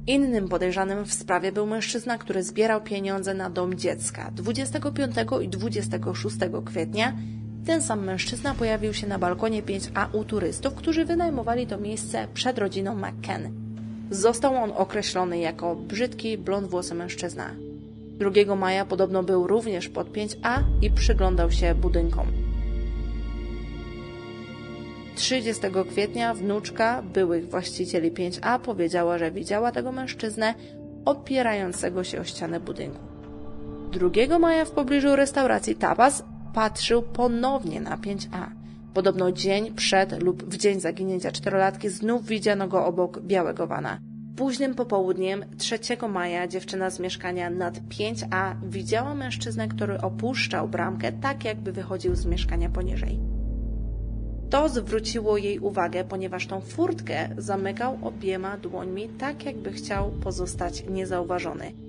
Innym 0.06 0.48
podejrzanym 0.48 1.04
w 1.04 1.12
sprawie 1.12 1.52
był 1.52 1.66
mężczyzna, 1.66 2.18
który 2.18 2.42
zbierał 2.42 2.80
pieniądze 2.80 3.34
na 3.34 3.50
dom 3.50 3.74
dziecka. 3.74 4.30
25 4.34 5.16
i 5.42 5.48
26 5.48 6.36
kwietnia 6.64 7.16
ten 7.66 7.82
sam 7.82 8.04
mężczyzna 8.04 8.54
pojawił 8.54 8.94
się 8.94 9.06
na 9.06 9.18
balkonie 9.18 9.62
5A 9.62 10.06
u 10.12 10.24
turystów, 10.24 10.74
którzy 10.74 11.04
wynajmowali 11.04 11.66
to 11.66 11.78
miejsce 11.78 12.28
przed 12.34 12.58
rodziną 12.58 12.94
McKen. 12.94 13.65
Został 14.10 14.56
on 14.56 14.72
określony 14.76 15.38
jako 15.38 15.76
brzydki, 15.76 16.38
blondwłosy 16.38 16.94
mężczyzna. 16.94 17.50
2 18.18 18.56
maja 18.56 18.84
podobno 18.84 19.22
był 19.22 19.46
również 19.46 19.88
pod 19.88 20.12
5A 20.12 20.62
i 20.82 20.90
przyglądał 20.90 21.50
się 21.50 21.74
budynkom. 21.74 22.26
30 25.14 25.62
kwietnia 25.90 26.34
wnuczka 26.34 27.02
byłych 27.02 27.50
właścicieli 27.50 28.12
5A 28.12 28.58
powiedziała, 28.58 29.18
że 29.18 29.30
widziała 29.30 29.72
tego 29.72 29.92
mężczyznę 29.92 30.54
opierającego 31.04 32.04
się 32.04 32.20
o 32.20 32.24
ścianę 32.24 32.60
budynku. 32.60 32.98
2 34.26 34.38
maja 34.38 34.64
w 34.64 34.70
pobliżu 34.70 35.16
restauracji 35.16 35.74
Tapas 35.74 36.24
patrzył 36.54 37.02
ponownie 37.02 37.80
na 37.80 37.96
5A. 37.96 38.65
Podobno 38.96 39.32
dzień 39.32 39.74
przed 39.74 40.22
lub 40.22 40.44
w 40.44 40.56
dzień 40.56 40.80
zaginięcia 40.80 41.32
czterolatki 41.32 41.88
znów 41.88 42.26
widziano 42.26 42.68
go 42.68 42.86
obok 42.86 43.20
białego 43.20 43.66
wana. 43.66 43.98
Późnym 44.36 44.74
popołudniem 44.74 45.44
3 45.58 45.78
maja 46.08 46.46
dziewczyna 46.48 46.90
z 46.90 47.00
mieszkania 47.00 47.50
nad 47.50 47.78
5A 47.78 48.54
widziała 48.68 49.14
mężczyznę, 49.14 49.68
który 49.68 50.00
opuszczał 50.00 50.68
bramkę 50.68 51.12
tak 51.12 51.44
jakby 51.44 51.72
wychodził 51.72 52.14
z 52.14 52.26
mieszkania 52.26 52.68
poniżej. 52.68 53.20
To 54.50 54.68
zwróciło 54.68 55.36
jej 55.36 55.58
uwagę, 55.58 56.04
ponieważ 56.04 56.46
tą 56.46 56.60
furtkę 56.60 57.28
zamykał 57.38 57.98
obiema 58.02 58.56
dłońmi 58.56 59.08
tak 59.08 59.44
jakby 59.44 59.72
chciał 59.72 60.10
pozostać 60.10 60.84
niezauważony 60.90 61.85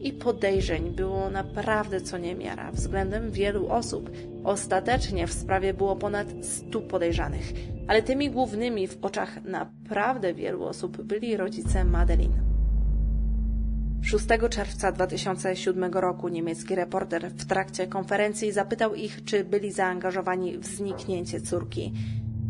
i 0.00 0.12
podejrzeń 0.12 0.90
było 0.90 1.30
naprawdę 1.30 2.00
co 2.00 2.18
niemiara 2.18 2.72
względem 2.72 3.30
wielu 3.30 3.68
osób. 3.68 4.10
Ostatecznie 4.44 5.26
w 5.26 5.32
sprawie 5.32 5.74
było 5.74 5.96
ponad 5.96 6.28
100 6.42 6.80
podejrzanych, 6.80 7.52
ale 7.88 8.02
tymi 8.02 8.30
głównymi 8.30 8.88
w 8.88 8.98
oczach 9.02 9.44
naprawdę 9.44 10.34
wielu 10.34 10.64
osób 10.64 11.02
byli 11.02 11.36
rodzice 11.36 11.84
Madeline. 11.84 12.50
6 14.02 14.26
czerwca 14.50 14.92
2007 14.92 15.92
roku 15.92 16.28
niemiecki 16.28 16.74
reporter 16.74 17.30
w 17.30 17.46
trakcie 17.46 17.86
konferencji 17.86 18.52
zapytał 18.52 18.94
ich, 18.94 19.24
czy 19.24 19.44
byli 19.44 19.72
zaangażowani 19.72 20.58
w 20.58 20.66
zniknięcie 20.66 21.40
córki. 21.40 21.92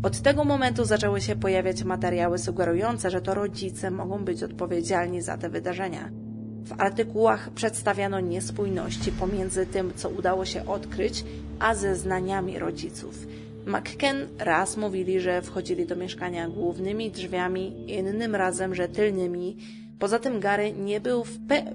Od 0.03 0.21
tego 0.21 0.43
momentu 0.43 0.85
zaczęły 0.85 1.21
się 1.21 1.35
pojawiać 1.35 1.83
materiały 1.83 2.37
sugerujące, 2.37 3.09
że 3.09 3.21
to 3.21 3.33
rodzice 3.33 3.91
mogą 3.91 4.25
być 4.25 4.43
odpowiedzialni 4.43 5.21
za 5.21 5.37
te 5.37 5.49
wydarzenia. 5.49 6.20
W 6.65 6.81
artykułach 6.81 7.49
przedstawiano 7.49 8.19
niespójności 8.19 9.11
pomiędzy 9.11 9.65
tym, 9.65 9.93
co 9.95 10.09
udało 10.09 10.45
się 10.45 10.65
odkryć, 10.65 11.23
a 11.59 11.75
zeznaniami 11.75 12.59
rodziców. 12.59 13.27
McKen 13.65 14.27
raz 14.39 14.77
mówili, 14.77 15.19
że 15.19 15.41
wchodzili 15.41 15.85
do 15.85 15.95
mieszkania 15.95 16.49
głównymi 16.49 17.11
drzwiami, 17.11 17.91
innym 17.91 18.35
razem, 18.35 18.75
że 18.75 18.87
tylnymi. 18.87 19.57
Poza 19.99 20.19
tym 20.19 20.39
Gary 20.39 20.71
nie 20.73 20.99
był, 20.99 21.23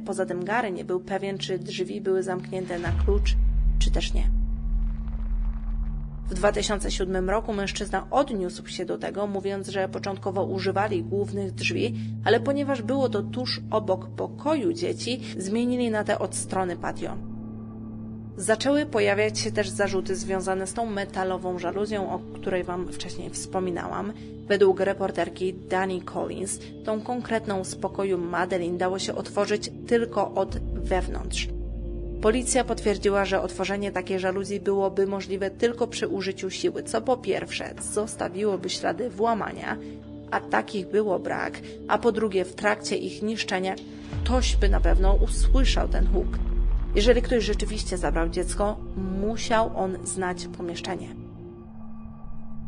poza 0.06 0.26
tym 0.26 0.44
Gary 0.44 0.72
nie 0.72 0.84
był 0.84 1.00
pewien, 1.00 1.38
czy 1.38 1.58
drzwi 1.58 2.00
były 2.00 2.22
zamknięte 2.22 2.78
na 2.78 2.92
klucz, 3.04 3.36
czy 3.78 3.90
też 3.90 4.14
nie. 4.14 4.35
W 6.30 6.34
2007 6.34 7.30
roku 7.30 7.52
mężczyzna 7.52 8.06
odniósł 8.10 8.66
się 8.66 8.84
do 8.84 8.98
tego, 8.98 9.26
mówiąc, 9.26 9.68
że 9.68 9.88
początkowo 9.88 10.44
używali 10.44 11.02
głównych 11.02 11.52
drzwi, 11.52 11.94
ale 12.24 12.40
ponieważ 12.40 12.82
było 12.82 13.08
to 13.08 13.22
tuż 13.22 13.60
obok 13.70 14.08
pokoju 14.08 14.72
dzieci, 14.72 15.20
zmienili 15.38 15.90
na 15.90 16.04
te 16.04 16.18
od 16.18 16.34
strony 16.34 16.76
patio. 16.76 17.16
Zaczęły 18.36 18.86
pojawiać 18.86 19.38
się 19.38 19.52
też 19.52 19.68
zarzuty 19.68 20.16
związane 20.16 20.66
z 20.66 20.74
tą 20.74 20.86
metalową 20.86 21.58
żaluzją, 21.58 22.10
o 22.10 22.18
której 22.18 22.64
Wam 22.64 22.92
wcześniej 22.92 23.30
wspominałam. 23.30 24.12
Według 24.48 24.80
reporterki 24.80 25.54
Dani 25.54 26.02
Collins, 26.02 26.60
tą 26.84 27.00
konkretną 27.00 27.64
z 27.64 27.76
pokoju 27.76 28.18
Madeline 28.18 28.78
dało 28.78 28.98
się 28.98 29.14
otworzyć 29.14 29.70
tylko 29.86 30.34
od 30.34 30.58
wewnątrz. 30.74 31.55
Policja 32.22 32.64
potwierdziła, 32.64 33.24
że 33.24 33.42
otworzenie 33.42 33.92
takiej 33.92 34.18
żaluzji 34.18 34.60
byłoby 34.60 35.06
możliwe 35.06 35.50
tylko 35.50 35.86
przy 35.86 36.08
użyciu 36.08 36.50
siły, 36.50 36.82
co 36.82 37.00
po 37.00 37.16
pierwsze 37.16 37.74
zostawiłoby 37.92 38.70
ślady 38.70 39.10
włamania, 39.10 39.76
a 40.30 40.40
takich 40.40 40.88
było 40.88 41.18
brak, 41.18 41.60
a 41.88 41.98
po 41.98 42.12
drugie 42.12 42.44
w 42.44 42.54
trakcie 42.54 42.96
ich 42.96 43.22
niszczenia 43.22 43.74
ktoś 44.24 44.56
by 44.56 44.68
na 44.68 44.80
pewno 44.80 45.14
usłyszał 45.14 45.88
ten 45.88 46.06
huk. 46.06 46.38
Jeżeli 46.94 47.22
ktoś 47.22 47.44
rzeczywiście 47.44 47.98
zabrał 47.98 48.28
dziecko, 48.28 48.76
musiał 49.20 49.70
on 49.76 49.98
znać 50.04 50.46
pomieszczenie. 50.56 51.08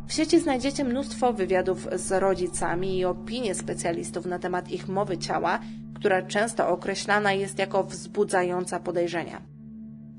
W 0.07 0.13
sieci 0.13 0.39
znajdziecie 0.39 0.83
mnóstwo 0.83 1.33
wywiadów 1.33 1.87
z 1.95 2.11
rodzicami 2.11 2.97
i 2.97 3.05
opinie 3.05 3.55
specjalistów 3.55 4.25
na 4.25 4.39
temat 4.39 4.71
ich 4.71 4.87
mowy 4.87 5.17
ciała, 5.17 5.59
która 5.99 6.21
często 6.21 6.69
określana 6.69 7.33
jest 7.33 7.59
jako 7.59 7.83
wzbudzająca 7.83 8.79
podejrzenia. 8.79 9.41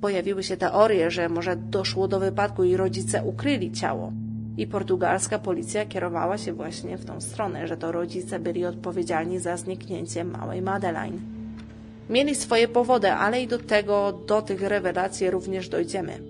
Pojawiły 0.00 0.42
się 0.42 0.56
teorie, 0.56 1.10
że 1.10 1.28
może 1.28 1.56
doszło 1.56 2.08
do 2.08 2.20
wypadku 2.20 2.64
i 2.64 2.76
rodzice 2.76 3.24
ukryli 3.24 3.72
ciało. 3.72 4.12
I 4.56 4.66
portugalska 4.66 5.38
policja 5.38 5.86
kierowała 5.86 6.38
się 6.38 6.52
właśnie 6.52 6.98
w 6.98 7.04
tą 7.04 7.20
stronę, 7.20 7.68
że 7.68 7.76
to 7.76 7.92
rodzice 7.92 8.38
byli 8.38 8.64
odpowiedzialni 8.64 9.38
za 9.38 9.56
zniknięcie 9.56 10.24
małej 10.24 10.62
Madeline. 10.62 11.20
Mieli 12.10 12.34
swoje 12.34 12.68
powody, 12.68 13.12
ale 13.12 13.42
i 13.42 13.46
do 13.46 13.58
tego, 13.58 14.12
do 14.26 14.42
tych 14.42 14.62
rewelacji 14.62 15.30
również 15.30 15.68
dojdziemy. 15.68 16.20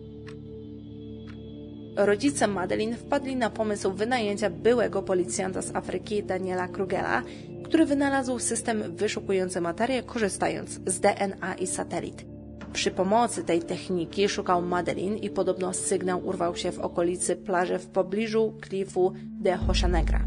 Rodzice 1.96 2.46
Madeline 2.46 2.96
wpadli 2.96 3.36
na 3.36 3.50
pomysł 3.50 3.92
wynajęcia 3.92 4.50
byłego 4.50 5.02
policjanta 5.02 5.62
z 5.62 5.76
Afryki 5.76 6.22
Daniela 6.22 6.68
Krugela, 6.68 7.22
który 7.64 7.86
wynalazł 7.86 8.38
system 8.38 8.96
wyszukujący 8.96 9.60
materię 9.60 10.02
korzystając 10.02 10.80
z 10.86 11.00
DNA 11.00 11.54
i 11.54 11.66
satelit. 11.66 12.26
Przy 12.72 12.90
pomocy 12.90 13.44
tej 13.44 13.62
techniki 13.62 14.28
szukał 14.28 14.62
Madeline 14.62 15.16
i 15.16 15.30
podobno 15.30 15.72
sygnał 15.72 16.26
urwał 16.26 16.56
się 16.56 16.72
w 16.72 16.78
okolicy 16.78 17.36
plaży 17.36 17.78
w 17.78 17.86
pobliżu 17.86 18.54
klifu 18.60 19.12
de 19.40 19.58
Negra. 19.88 20.24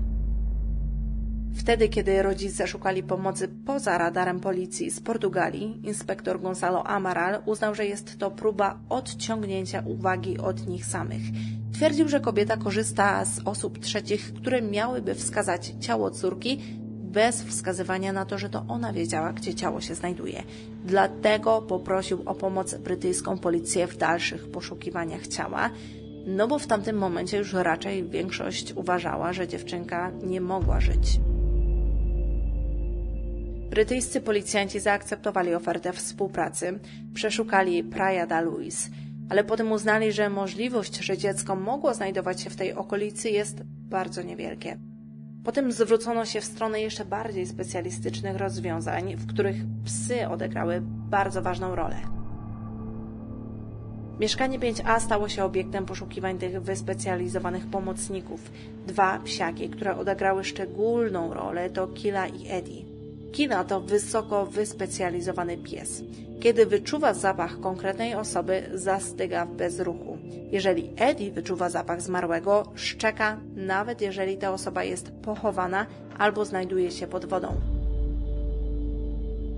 Wtedy, 1.56 1.90
kiedy 1.90 2.24
rodzice 2.24 2.68
szukali 2.68 3.04
pomocy 3.04 3.48
poza 3.66 3.98
radarem 3.98 4.40
policji 4.40 4.92
z 4.92 5.00
Portugalii, 5.00 5.80
inspektor 5.84 6.42
Gonzalo 6.42 6.88
Amaral 6.88 7.42
uznał, 7.46 7.76
że 7.76 7.86
jest 7.86 8.20
to 8.20 8.32
próba 8.32 8.80
odciągnięcia 8.90 9.84
uwagi 9.86 10.38
od 10.38 10.68
nich 10.68 10.86
samych. 10.86 11.22
Twierdził, 11.74 12.10
że 12.10 12.20
kobieta 12.20 12.58
korzysta 12.58 13.26
z 13.26 13.40
osób 13.46 13.80
trzecich, 13.80 14.34
które 14.34 14.62
miałyby 14.62 15.16
wskazać 15.16 15.74
ciało 15.80 16.12
córki 16.12 16.62
bez 17.14 17.44
wskazywania 17.44 18.14
na 18.14 18.26
to, 18.26 18.38
że 18.38 18.50
to 18.50 18.66
ona 18.68 18.94
wiedziała, 18.94 19.34
gdzie 19.34 19.56
ciało 19.56 19.82
się 19.82 19.96
znajduje. 19.96 20.44
Dlatego 20.86 21.62
poprosił 21.62 22.22
o 22.26 22.36
pomoc 22.36 22.76
brytyjską 22.76 23.38
policję 23.38 23.88
w 23.88 23.98
dalszych 23.98 24.52
poszukiwaniach 24.52 25.28
ciała, 25.28 25.70
no 26.28 26.48
bo 26.48 26.60
w 26.60 26.68
tamtym 26.68 26.98
momencie 26.98 27.38
już 27.38 27.54
raczej 27.54 28.04
większość 28.10 28.74
uważała, 28.76 29.34
że 29.34 29.48
dziewczynka 29.48 30.12
nie 30.24 30.42
mogła 30.42 30.80
żyć. 30.80 31.20
Brytyjscy 33.70 34.22
policjanci 34.22 34.80
zaakceptowali 34.80 35.56
ofertę 35.56 35.94
współpracy, 35.94 36.80
przeszukali 37.14 37.84
Praia 37.84 38.28
da 38.28 38.42
Luis, 38.42 38.90
ale 39.30 39.44
potem 39.44 39.72
uznali, 39.72 40.12
że 40.12 40.30
możliwość, 40.30 40.98
że 40.98 41.18
dziecko 41.18 41.56
mogło 41.56 41.94
znajdować 41.94 42.42
się 42.42 42.50
w 42.50 42.56
tej 42.56 42.74
okolicy 42.74 43.30
jest 43.30 43.64
bardzo 43.66 44.22
niewielkie. 44.22 44.93
Potem 45.44 45.72
zwrócono 45.72 46.26
się 46.26 46.42
w 46.42 46.46
stronę 46.46 46.82
jeszcze 46.82 47.06
bardziej 47.06 47.46
specjalistycznych 47.46 48.38
rozwiązań, 48.38 49.16
w 49.16 49.28
których 49.28 49.56
psy 49.86 50.28
odegrały 50.28 50.82
bardzo 51.10 51.42
ważną 51.42 51.76
rolę. 51.76 51.96
Mieszkanie 54.20 54.60
5A 54.60 55.00
stało 55.00 55.30
się 55.30 55.44
obiektem 55.44 55.86
poszukiwań 55.86 56.38
tych 56.38 56.62
wyspecjalizowanych 56.62 57.66
pomocników. 57.68 58.52
Dwa 58.88 59.20
psiaki, 59.20 59.70
które 59.70 59.98
odegrały 59.98 60.44
szczególną 60.44 61.34
rolę, 61.34 61.70
to 61.70 61.88
Kila 61.88 62.28
i 62.28 62.48
Eddie. 62.50 62.93
Kina 63.34 63.64
to 63.64 63.82
wysoko 63.82 64.46
wyspecjalizowany 64.46 65.58
pies. 65.58 66.04
Kiedy 66.40 66.66
wyczuwa 66.66 67.14
zapach 67.14 67.60
konkretnej 67.60 68.16
osoby, 68.16 68.70
zastyga 68.74 69.46
w 69.46 69.52
bezruchu. 69.56 70.18
Jeżeli 70.52 70.90
Eddie 70.98 71.32
wyczuwa 71.32 71.70
zapach 71.70 72.02
zmarłego, 72.02 72.72
szczeka, 72.76 73.38
nawet 73.56 74.02
jeżeli 74.02 74.38
ta 74.38 74.52
osoba 74.52 74.84
jest 74.84 75.12
pochowana 75.12 75.86
albo 76.18 76.46
znajduje 76.46 76.92
się 76.92 77.08
pod 77.08 77.26
wodą. 77.26 77.62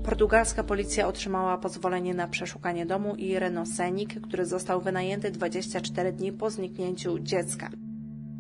Portugalska 0.04 0.64
policja 0.64 1.08
otrzymała 1.08 1.58
pozwolenie 1.58 2.14
na 2.14 2.28
przeszukanie 2.28 2.86
domu 2.86 3.16
i 3.16 3.40
renosenik, 3.40 4.22
który 4.22 4.46
został 4.46 4.82
wynajęty 4.82 5.32
24 5.32 6.12
dni 6.12 6.32
po 6.32 6.50
zniknięciu 6.50 7.20
dziecka. 7.20 7.70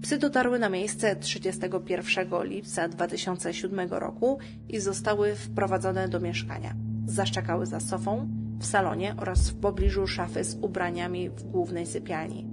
Psy 0.06 0.18
dotarły 0.18 0.60
na 0.60 0.70
miejsce 0.70 1.16
31 1.16 2.44
lipca 2.44 2.88
2007 2.88 3.90
roku 3.90 4.38
i 4.70 4.80
zostały 4.80 5.36
wprowadzone 5.36 6.08
do 6.08 6.20
mieszkania. 6.20 6.74
Zaszczekały 7.06 7.66
za 7.66 7.80
sofą, 7.80 8.28
w 8.60 8.66
salonie 8.66 9.16
oraz 9.18 9.50
w 9.50 9.56
pobliżu 9.60 10.08
szafy 10.08 10.44
z 10.44 10.56
ubraniami 10.62 11.30
w 11.30 11.44
głównej 11.44 11.86
sypialni. 11.86 12.48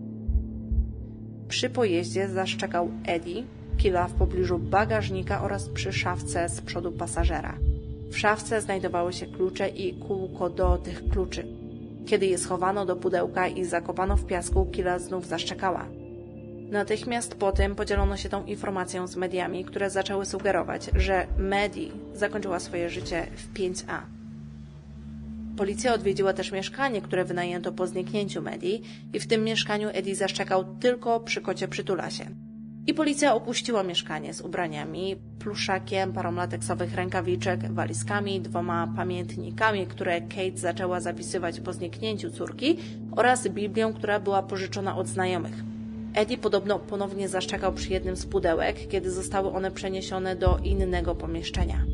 Przy 1.49 1.71
pojeździe 1.71 2.29
zaszczekał 2.29 2.91
Eddie, 3.07 3.45
Killa 3.77 4.09
w 4.09 4.13
pobliżu 4.13 4.59
bagażnika 4.59 5.43
oraz 5.43 5.69
przy 5.69 5.93
szafce 5.93 6.49
z 6.49 6.61
przodu 6.61 6.93
pasażera. 6.93 7.59
W 8.11 8.19
szafce 8.19 8.61
znajdowały 8.61 9.13
się 9.13 9.27
klucze 9.27 9.69
i 9.69 9.99
kółko 9.99 10.51
do 10.51 10.79
tych 10.79 11.09
kluczy. 11.09 11.47
Kiedy 12.07 12.27
je 12.27 12.39
schowano 12.39 12.87
do 12.87 12.97
pudełka 12.97 13.49
i 13.49 13.65
zakopano 13.65 14.17
w 14.17 14.27
piasku, 14.27 14.67
Killa 14.67 14.99
znów 14.99 15.27
zaszczekała. 15.27 16.02
Natychmiast 16.73 17.35
potem 17.35 17.75
podzielono 17.75 18.17
się 18.17 18.29
tą 18.29 18.45
informacją 18.45 19.07
z 19.07 19.17
mediami, 19.17 19.65
które 19.65 19.91
zaczęły 19.91 20.27
sugerować, 20.27 20.91
że 20.95 21.27
Medi 21.39 21.93
zakończyła 22.15 22.61
swoje 22.61 22.91
życie 22.91 23.27
w 23.37 23.55
5A. 23.55 24.01
Policja 25.57 25.95
odwiedziła 25.95 26.33
też 26.33 26.53
mieszkanie, 26.53 27.03
które 27.03 27.25
wynajęto 27.25 27.73
po 27.73 27.87
zniknięciu 27.87 28.43
Medi 28.43 28.83
i 29.13 29.21
w 29.21 29.27
tym 29.27 29.45
mieszkaniu 29.45 29.89
Eddie 29.93 30.17
zaszczekał 30.17 30.65
tylko 30.81 31.21
przy 31.21 31.41
kocie 31.41 31.69
przytulasie. 31.69 32.27
I 32.87 32.95
policja 32.95 33.35
opuściła 33.35 33.83
mieszkanie 33.83 34.35
z 34.35 34.41
ubraniami, 34.41 35.17
pluszakiem, 35.39 36.13
parą 36.13 36.35
lateksowych 36.35 36.95
rękawiczek, 36.95 37.73
walizkami, 37.73 38.41
dwoma 38.41 38.93
pamiętnikami, 38.97 39.87
które 39.87 40.21
Kate 40.21 40.57
zaczęła 40.57 41.01
zapisywać 41.01 41.61
po 41.61 41.73
zniknięciu 41.73 42.31
córki 42.31 42.77
oraz 43.17 43.49
Biblią, 43.49 43.93
która 43.93 44.21
była 44.21 44.43
pożyczona 44.43 44.97
od 44.97 45.09
znajomych. 45.09 45.55
Eddie 46.15 46.39
podobno 46.39 46.79
ponownie 46.79 47.29
zaszczekał 47.29 47.73
przy 47.73 47.93
jednym 47.93 48.17
z 48.17 48.27
pudełek, 48.27 48.89
kiedy 48.89 49.11
zostały 49.11 49.53
one 49.53 49.71
przeniesione 49.71 50.37
do 50.37 50.59
innego 50.59 51.15
pomieszczenia. 51.15 51.85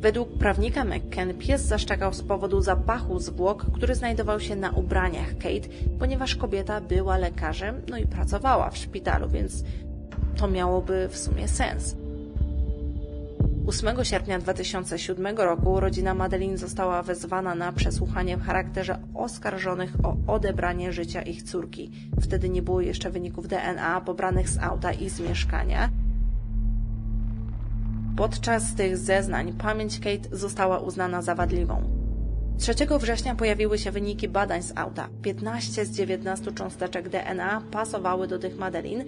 Według 0.00 0.38
prawnika 0.38 0.84
McKen 0.84 1.34
pies 1.38 1.62
zaszczekał 1.62 2.12
z 2.14 2.22
powodu 2.22 2.60
zapachu 2.60 3.18
zwłok, 3.18 3.66
który 3.72 3.94
znajdował 3.94 4.40
się 4.40 4.56
na 4.56 4.70
ubraniach 4.70 5.38
Kate, 5.38 5.68
ponieważ 5.98 6.36
kobieta 6.36 6.80
była 6.80 7.16
lekarzem, 7.18 7.82
no 7.90 7.98
i 7.98 8.06
pracowała 8.06 8.70
w 8.70 8.76
szpitalu, 8.76 9.28
więc 9.28 9.64
to 10.36 10.48
miałoby 10.48 11.08
w 11.10 11.18
sumie 11.18 11.48
sens. 11.48 11.96
8 13.66 14.04
sierpnia 14.04 14.38
2007 14.38 15.36
roku 15.36 15.80
rodzina 15.80 16.14
Madeline 16.14 16.58
została 16.58 17.02
wezwana 17.02 17.54
na 17.54 17.72
przesłuchanie 17.72 18.36
w 18.36 18.42
charakterze 18.42 18.98
oskarżonych 19.14 19.92
o 20.02 20.16
odebranie 20.26 20.92
życia 20.92 21.22
ich 21.22 21.42
córki. 21.42 21.90
Wtedy 22.20 22.48
nie 22.48 22.62
było 22.62 22.80
jeszcze 22.80 23.10
wyników 23.10 23.48
DNA 23.48 24.00
pobranych 24.00 24.48
z 24.48 24.58
auta 24.58 24.92
i 24.92 25.08
z 25.10 25.20
mieszkania. 25.20 25.90
Podczas 28.16 28.74
tych 28.74 28.96
zeznań 28.96 29.52
pamięć 29.52 30.00
Kate 30.00 30.36
została 30.36 30.78
uznana 30.78 31.22
za 31.22 31.34
wadliwą. 31.34 32.04
3 32.58 32.74
września 33.00 33.34
pojawiły 33.34 33.78
się 33.78 33.90
wyniki 33.90 34.28
badań 34.28 34.62
z 34.62 34.72
auta. 34.76 35.08
15 35.22 35.84
z 35.84 35.90
19 35.90 36.52
cząsteczek 36.52 37.08
DNA 37.08 37.62
pasowały 37.70 38.28
do 38.28 38.38
tych 38.38 38.58
Madeline, 38.58 39.04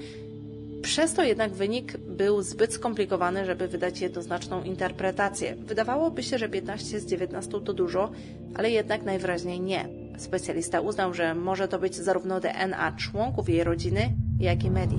przez 0.86 1.14
to 1.14 1.22
jednak 1.22 1.52
wynik 1.52 1.96
był 1.96 2.42
zbyt 2.42 2.72
skomplikowany, 2.72 3.46
żeby 3.46 3.68
wydać 3.68 4.00
jednoznaczną 4.00 4.62
interpretację. 4.62 5.56
Wydawałoby 5.56 6.22
się, 6.22 6.38
że 6.38 6.48
15 6.48 7.00
z 7.00 7.06
19 7.06 7.50
to 7.60 7.72
dużo, 7.74 8.10
ale 8.54 8.70
jednak 8.70 9.02
najwyraźniej 9.02 9.60
nie. 9.60 9.88
Specjalista 10.18 10.80
uznał, 10.80 11.14
że 11.14 11.34
może 11.34 11.68
to 11.68 11.78
być 11.78 11.96
zarówno 11.96 12.40
DNA 12.40 12.92
członków 12.92 13.48
jej 13.48 13.64
rodziny, 13.64 14.12
jak 14.40 14.64
i 14.64 14.70
Medi. 14.70 14.98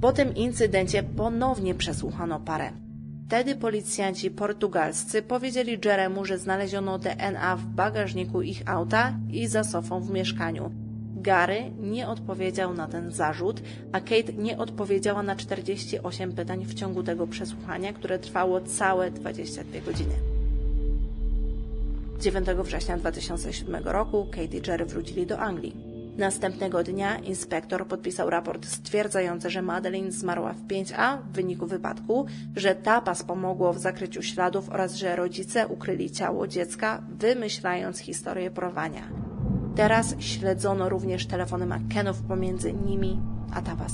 Po 0.00 0.12
tym 0.12 0.34
incydencie 0.34 1.02
ponownie 1.02 1.74
przesłuchano 1.74 2.40
parę. 2.40 2.72
Wtedy 3.26 3.56
policjanci 3.56 4.30
portugalscy 4.30 5.22
powiedzieli 5.22 5.78
Jeremu, 5.84 6.24
że 6.24 6.38
znaleziono 6.38 6.98
DNA 6.98 7.56
w 7.56 7.64
bagażniku 7.66 8.42
ich 8.42 8.62
auta 8.66 9.12
i 9.30 9.46
za 9.46 9.64
sofą 9.64 10.00
w 10.00 10.10
mieszkaniu. 10.10 10.87
Gary 11.22 11.70
nie 11.80 12.08
odpowiedział 12.08 12.74
na 12.74 12.86
ten 12.86 13.12
zarzut, 13.12 13.62
a 13.92 14.00
Kate 14.00 14.32
nie 14.32 14.58
odpowiedziała 14.58 15.22
na 15.22 15.36
48 15.36 16.32
pytań 16.32 16.64
w 16.64 16.74
ciągu 16.74 17.02
tego 17.02 17.26
przesłuchania, 17.26 17.92
które 17.92 18.18
trwało 18.18 18.60
całe 18.60 19.10
22 19.10 19.80
godziny. 19.80 20.14
9 22.20 22.46
września 22.48 22.96
2007 22.96 23.84
roku 23.84 24.26
Kate 24.30 24.56
i 24.56 24.62
Jerry 24.66 24.86
wrócili 24.86 25.26
do 25.26 25.38
Anglii. 25.38 25.76
Następnego 26.18 26.84
dnia 26.84 27.18
inspektor 27.18 27.86
podpisał 27.86 28.30
raport 28.30 28.66
stwierdzający, 28.66 29.50
że 29.50 29.62
Madeline 29.62 30.12
zmarła 30.12 30.52
w 30.52 30.66
5A 30.66 31.18
w 31.22 31.32
wyniku 31.32 31.66
wypadku, 31.66 32.26
że 32.56 32.74
tapas 32.74 33.22
pomogło 33.22 33.72
w 33.72 33.78
zakryciu 33.78 34.22
śladów 34.22 34.70
oraz 34.70 34.94
że 34.94 35.16
rodzice 35.16 35.68
ukryli 35.68 36.10
ciało 36.10 36.46
dziecka, 36.46 37.02
wymyślając 37.18 37.98
historię 37.98 38.50
porwania. 38.50 39.27
Teraz 39.78 40.14
śledzono 40.18 40.88
również 40.88 41.26
telefony 41.26 41.66
McKennów 41.66 42.22
pomiędzy 42.22 42.72
nimi 42.72 43.20
a 43.54 43.62
Tawas. 43.62 43.92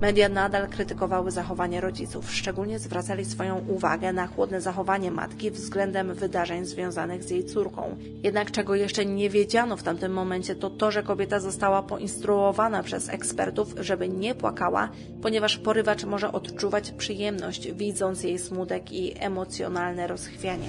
Media 0.00 0.28
nadal 0.28 0.68
krytykowały 0.68 1.30
zachowanie 1.30 1.80
rodziców, 1.80 2.32
szczególnie 2.32 2.78
zwracali 2.78 3.24
swoją 3.24 3.58
uwagę 3.58 4.12
na 4.12 4.26
chłodne 4.26 4.60
zachowanie 4.60 5.10
matki 5.10 5.50
względem 5.50 6.14
wydarzeń 6.14 6.64
związanych 6.64 7.24
z 7.24 7.30
jej 7.30 7.44
córką. 7.44 7.96
Jednak 8.22 8.50
czego 8.50 8.74
jeszcze 8.74 9.04
nie 9.04 9.30
wiedziano 9.30 9.76
w 9.76 9.82
tamtym 9.82 10.12
momencie, 10.12 10.54
to 10.54 10.70
to, 10.70 10.90
że 10.90 11.02
kobieta 11.02 11.40
została 11.40 11.82
poinstruowana 11.82 12.82
przez 12.82 13.08
ekspertów, 13.08 13.74
żeby 13.80 14.08
nie 14.08 14.34
płakała, 14.34 14.88
ponieważ 15.22 15.58
porywacz 15.58 16.04
może 16.04 16.32
odczuwać 16.32 16.90
przyjemność, 16.90 17.72
widząc 17.72 18.22
jej 18.22 18.38
smutek 18.38 18.92
i 18.92 19.14
emocjonalne 19.18 20.06
rozchwianie. 20.06 20.68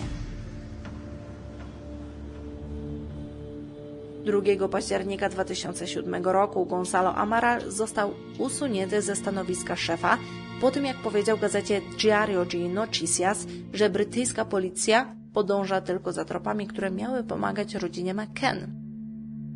2 4.24 4.68
października 4.68 5.30
2007 5.30 6.24
roku 6.24 6.66
Gonzalo 6.66 7.16
Amara 7.16 7.60
został 7.60 8.14
usunięty 8.38 9.02
ze 9.02 9.16
stanowiska 9.16 9.76
szefa 9.76 10.18
po 10.62 10.72
tym, 10.72 10.86
jak 10.86 10.98
powiedział 10.98 11.38
gazecie 11.38 11.82
Diario 12.02 12.46
de 12.46 12.70
Noticias, 12.70 13.48
że 13.74 13.90
brytyjska 13.90 14.46
policja 14.46 15.16
podąża 15.34 15.82
tylko 15.82 16.12
za 16.12 16.26
tropami, 16.26 16.68
które 16.68 16.92
miały 16.92 17.24
pomagać 17.24 17.76
rodzinie 17.76 18.14
McKen. 18.14 18.84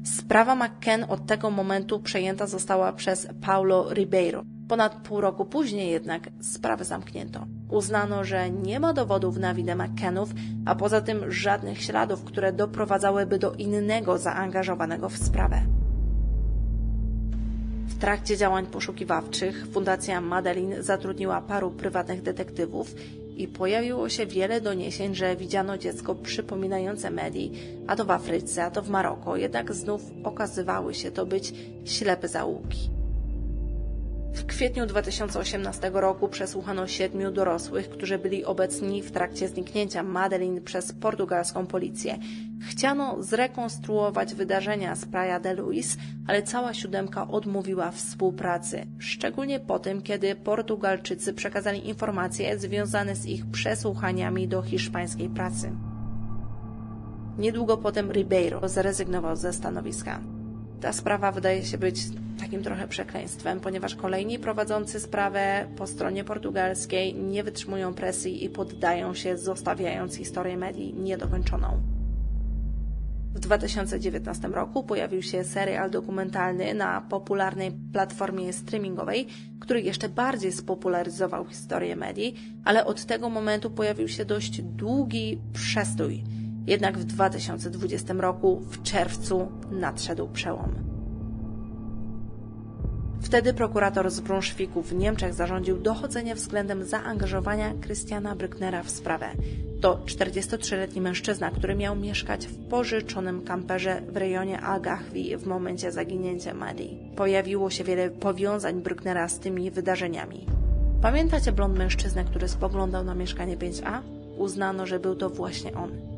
Sprawa 0.03 0.55
McKen 0.55 1.05
od 1.09 1.25
tego 1.25 1.51
momentu 1.51 1.99
przejęta 1.99 2.47
została 2.47 2.93
przez 2.93 3.27
Paulo 3.41 3.93
Ribeiro. 3.93 4.43
Ponad 4.67 5.07
pół 5.07 5.21
roku 5.21 5.45
później 5.45 5.91
jednak 5.91 6.29
sprawę 6.41 6.85
zamknięto. 6.85 7.47
Uznano, 7.69 8.23
że 8.23 8.49
nie 8.49 8.79
ma 8.79 8.93
dowodów 8.93 9.37
na 9.37 9.53
winę 9.53 9.75
McKennów, 9.75 10.29
a 10.65 10.75
poza 10.75 11.01
tym 11.01 11.31
żadnych 11.31 11.81
śladów, 11.81 12.23
które 12.23 12.53
doprowadzałyby 12.53 13.39
do 13.39 13.53
innego 13.53 14.17
zaangażowanego 14.17 15.09
w 15.09 15.17
sprawę. 15.17 15.61
W 17.87 17.99
trakcie 17.99 18.37
działań 18.37 18.65
poszukiwawczych 18.65 19.67
Fundacja 19.73 20.21
Madeline 20.21 20.83
zatrudniła 20.83 21.41
paru 21.41 21.71
prywatnych 21.71 22.21
detektywów 22.21 22.95
i 23.37 23.47
pojawiło 23.47 24.09
się 24.09 24.25
wiele 24.25 24.61
doniesień, 24.61 25.15
że 25.15 25.35
widziano 25.35 25.77
dziecko 25.77 26.15
przypominające 26.15 27.11
Medi, 27.11 27.51
a 27.87 27.95
to 27.95 28.05
w 28.05 28.11
Afryce, 28.11 28.65
a 28.65 28.71
to 28.71 28.81
w 28.81 28.89
Maroko, 28.89 29.37
jednak 29.37 29.73
znów 29.73 30.01
okazywały 30.23 30.93
się 30.93 31.11
to 31.11 31.25
być 31.25 31.53
ślepe 31.85 32.27
zaułki. 32.27 32.96
W 34.37 34.45
kwietniu 34.45 34.85
2018 34.85 35.91
roku 35.93 36.27
przesłuchano 36.27 36.87
siedmiu 36.87 37.31
dorosłych, 37.31 37.89
którzy 37.89 38.17
byli 38.17 38.45
obecni 38.45 39.01
w 39.01 39.11
trakcie 39.11 39.47
zniknięcia 39.47 40.03
Madeline 40.03 40.61
przez 40.61 40.93
portugalską 40.93 41.67
policję. 41.67 42.17
Chciano 42.69 43.23
zrekonstruować 43.23 44.35
wydarzenia 44.35 44.95
z 44.95 45.05
Praia 45.05 45.39
de 45.39 45.53
Luis, 45.53 45.97
ale 46.27 46.43
cała 46.43 46.73
siódemka 46.73 47.27
odmówiła 47.27 47.91
współpracy, 47.91 48.85
szczególnie 48.99 49.59
po 49.59 49.79
tym, 49.79 50.01
kiedy 50.01 50.35
Portugalczycy 50.35 51.33
przekazali 51.33 51.89
informacje 51.89 52.59
związane 52.59 53.15
z 53.15 53.25
ich 53.25 53.45
przesłuchaniami 53.45 54.47
do 54.47 54.61
hiszpańskiej 54.61 55.29
pracy. 55.29 55.71
Niedługo 57.37 57.77
potem 57.77 58.11
Ribeiro 58.11 58.69
zrezygnował 58.69 59.35
ze 59.35 59.53
stanowiska. 59.53 60.36
Ta 60.81 60.93
sprawa 60.93 61.31
wydaje 61.31 61.65
się 61.65 61.77
być 61.77 61.97
takim 62.39 62.63
trochę 62.63 62.87
przekleństwem, 62.87 63.59
ponieważ 63.59 63.95
kolejni 63.95 64.39
prowadzący 64.39 64.99
sprawę 64.99 65.67
po 65.77 65.87
stronie 65.87 66.23
portugalskiej 66.23 67.15
nie 67.15 67.43
wytrzymują 67.43 67.93
presji 67.93 68.45
i 68.45 68.49
poddają 68.49 69.13
się, 69.13 69.37
zostawiając 69.37 70.15
historię 70.15 70.57
medii 70.57 70.93
niedokończoną. 70.93 71.81
W 73.35 73.39
2019 73.39 74.47
roku 74.47 74.83
pojawił 74.83 75.21
się 75.21 75.43
serial 75.43 75.91
dokumentalny 75.91 76.73
na 76.73 77.01
popularnej 77.01 77.71
platformie 77.93 78.53
streamingowej, 78.53 79.27
który 79.59 79.81
jeszcze 79.81 80.09
bardziej 80.09 80.51
spopularyzował 80.51 81.45
historię 81.45 81.95
medii, 81.95 82.35
ale 82.65 82.85
od 82.85 83.05
tego 83.05 83.29
momentu 83.29 83.69
pojawił 83.71 84.07
się 84.07 84.25
dość 84.25 84.61
długi 84.61 85.37
przestój. 85.53 86.23
Jednak 86.67 86.97
w 86.97 87.03
2020 87.03 88.13
roku, 88.13 88.61
w 88.69 88.83
czerwcu, 88.83 89.47
nadszedł 89.71 90.27
przełom. 90.27 90.73
Wtedy 93.21 93.53
prokurator 93.53 94.11
z 94.11 94.19
Brunszwiku 94.19 94.81
w 94.81 94.93
Niemczech 94.93 95.33
zarządził 95.33 95.77
dochodzenie 95.77 96.35
względem 96.35 96.83
zaangażowania 96.83 97.73
Christiana 97.81 98.35
Brücknera 98.35 98.83
w 98.83 98.89
sprawę. 98.89 99.29
To 99.81 99.95
43-letni 100.05 101.01
mężczyzna, 101.01 101.51
który 101.51 101.75
miał 101.75 101.95
mieszkać 101.95 102.47
w 102.47 102.67
pożyczonym 102.69 103.41
kamperze 103.41 104.01
w 104.09 104.17
rejonie 104.17 104.61
Agachwi 104.61 105.37
w 105.37 105.45
momencie 105.45 105.91
zaginięcia 105.91 106.53
Maddie. 106.53 107.15
Pojawiło 107.15 107.69
się 107.69 107.83
wiele 107.83 108.09
powiązań 108.09 108.81
Brücknera 108.81 109.29
z 109.29 109.39
tymi 109.39 109.71
wydarzeniami. 109.71 110.45
Pamiętacie 111.01 111.51
blond 111.51 111.77
mężczyznę, 111.77 112.23
który 112.23 112.47
spoglądał 112.47 113.03
na 113.03 113.15
mieszkanie 113.15 113.57
5A? 113.57 114.01
Uznano, 114.37 114.85
że 114.85 114.99
był 114.99 115.15
to 115.15 115.29
właśnie 115.29 115.73
on. 115.73 116.16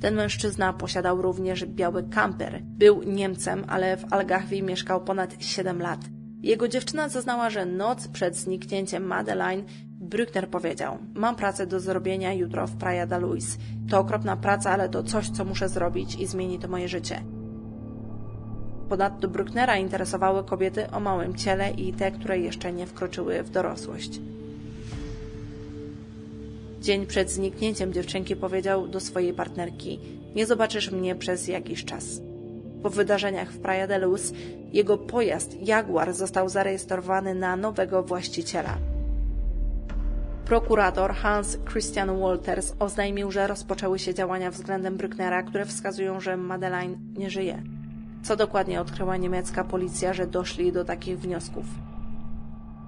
Ten 0.00 0.14
mężczyzna 0.14 0.72
posiadał 0.72 1.22
również 1.22 1.66
biały 1.66 2.02
kamper. 2.02 2.62
Był 2.62 3.02
Niemcem, 3.02 3.64
ale 3.68 3.96
w 3.96 4.12
Algachwi 4.12 4.62
mieszkał 4.62 5.04
ponad 5.04 5.34
7 5.38 5.82
lat. 5.82 6.00
Jego 6.42 6.68
dziewczyna 6.68 7.08
zeznała, 7.08 7.50
że 7.50 7.66
noc 7.66 8.08
przed 8.08 8.36
zniknięciem 8.36 9.04
Madeline 9.04 9.64
Brückner 10.00 10.46
powiedział: 10.46 10.98
Mam 11.14 11.36
pracę 11.36 11.66
do 11.66 11.80
zrobienia 11.80 12.32
jutro 12.32 12.66
w 12.66 12.76
Praia 12.76 13.06
da 13.06 13.18
Luis. 13.18 13.58
To 13.90 13.98
okropna 13.98 14.36
praca, 14.36 14.70
ale 14.70 14.88
to 14.88 15.02
coś, 15.02 15.30
co 15.30 15.44
muszę 15.44 15.68
zrobić 15.68 16.14
i 16.14 16.26
zmieni 16.26 16.58
to 16.58 16.68
moje 16.68 16.88
życie. 16.88 17.22
Ponadto 18.88 19.28
Brucknera 19.28 19.76
interesowały 19.76 20.44
kobiety 20.44 20.90
o 20.90 21.00
małym 21.00 21.34
ciele 21.34 21.70
i 21.70 21.92
te, 21.92 22.10
które 22.10 22.38
jeszcze 22.38 22.72
nie 22.72 22.86
wkroczyły 22.86 23.42
w 23.42 23.50
dorosłość. 23.50 24.20
Dzień 26.80 27.06
przed 27.06 27.30
zniknięciem 27.30 27.92
dziewczynki 27.92 28.36
powiedział 28.36 28.88
do 28.88 29.00
swojej 29.00 29.34
partnerki: 29.34 30.00
Nie 30.34 30.46
zobaczysz 30.46 30.90
mnie 30.90 31.14
przez 31.14 31.48
jakiś 31.48 31.84
czas. 31.84 32.20
Po 32.82 32.90
wydarzeniach 32.90 33.52
w 33.52 33.58
Praia 33.58 33.86
de 33.86 33.98
Luz 33.98 34.32
jego 34.72 34.98
pojazd 34.98 35.62
Jaguar 35.62 36.12
został 36.12 36.48
zarejestrowany 36.48 37.34
na 37.34 37.56
nowego 37.56 38.02
właściciela. 38.02 38.78
Prokurator 40.44 41.14
Hans 41.14 41.58
Christian 41.70 42.20
Walters 42.20 42.72
oznajmił, 42.78 43.30
że 43.30 43.46
rozpoczęły 43.46 43.98
się 43.98 44.14
działania 44.14 44.50
względem 44.50 44.98
Brücknera, 44.98 45.44
które 45.44 45.66
wskazują, 45.66 46.20
że 46.20 46.36
Madeleine 46.36 46.98
nie 47.16 47.30
żyje. 47.30 47.62
Co 48.22 48.36
dokładnie 48.36 48.80
odkryła 48.80 49.16
niemiecka 49.16 49.64
policja, 49.64 50.12
że 50.12 50.26
doszli 50.26 50.72
do 50.72 50.84
takich 50.84 51.18
wniosków? 51.18 51.64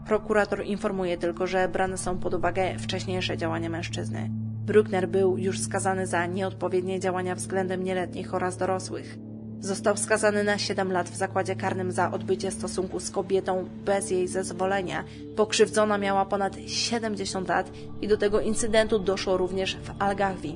Prokurator 0.08 0.64
informuje 0.64 1.18
tylko, 1.18 1.46
że 1.46 1.68
brane 1.68 1.98
są 1.98 2.18
pod 2.18 2.34
uwagę 2.34 2.78
wcześniejsze 2.78 3.36
działania 3.36 3.68
mężczyzny. 3.68 4.30
Bruckner 4.66 5.08
był 5.08 5.38
już 5.38 5.60
skazany 5.60 6.06
za 6.06 6.26
nieodpowiednie 6.26 7.00
działania 7.00 7.34
względem 7.34 7.84
nieletnich 7.84 8.34
oraz 8.34 8.56
dorosłych. 8.56 9.18
Został 9.60 9.96
skazany 9.96 10.44
na 10.44 10.58
7 10.58 10.92
lat 10.92 11.08
w 11.08 11.16
zakładzie 11.16 11.56
karnym 11.56 11.92
za 11.92 12.10
odbycie 12.10 12.50
stosunku 12.50 13.00
z 13.00 13.10
kobietą 13.10 13.68
bez 13.84 14.10
jej 14.10 14.28
zezwolenia. 14.28 15.04
Pokrzywdzona 15.36 15.98
miała 15.98 16.24
ponad 16.24 16.56
70 16.66 17.48
lat 17.48 17.70
i 18.00 18.08
do 18.08 18.16
tego 18.16 18.40
incydentu 18.40 18.98
doszło 18.98 19.36
również 19.36 19.76
w 19.76 20.02
Algarve. 20.02 20.48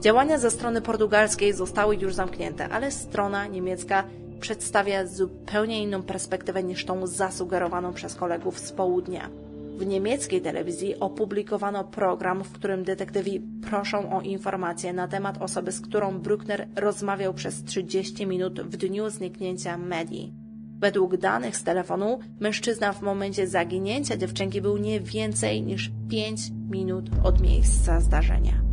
Działania 0.00 0.38
ze 0.38 0.50
strony 0.50 0.80
portugalskiej 0.80 1.52
zostały 1.52 1.96
już 1.96 2.14
zamknięte, 2.14 2.68
ale 2.68 2.90
strona 2.90 3.46
niemiecka 3.46 4.04
przedstawia 4.42 5.06
zupełnie 5.06 5.82
inną 5.82 6.02
perspektywę 6.02 6.62
niż 6.62 6.84
tą 6.84 7.06
zasugerowaną 7.06 7.92
przez 7.92 8.14
kolegów 8.14 8.58
z 8.58 8.72
południa. 8.72 9.30
W 9.78 9.86
niemieckiej 9.86 10.40
telewizji 10.40 11.00
opublikowano 11.00 11.84
program, 11.84 12.44
w 12.44 12.52
którym 12.52 12.84
detektywi 12.84 13.40
proszą 13.70 14.18
o 14.18 14.20
informacje 14.20 14.92
na 14.92 15.08
temat 15.08 15.42
osoby, 15.42 15.72
z 15.72 15.80
którą 15.80 16.18
Bruckner 16.18 16.68
rozmawiał 16.76 17.34
przez 17.34 17.64
30 17.64 18.26
minut 18.26 18.60
w 18.60 18.76
dniu 18.76 19.10
zniknięcia 19.10 19.78
Medi. 19.78 20.32
Według 20.78 21.16
danych 21.16 21.56
z 21.56 21.64
telefonu, 21.64 22.18
mężczyzna 22.40 22.92
w 22.92 23.02
momencie 23.02 23.46
zaginięcia 23.46 24.16
dziewczynki 24.16 24.60
był 24.60 24.76
nie 24.76 25.00
więcej 25.00 25.62
niż 25.62 25.90
5 26.10 26.40
minut 26.70 27.10
od 27.24 27.40
miejsca 27.40 28.00
zdarzenia. 28.00 28.71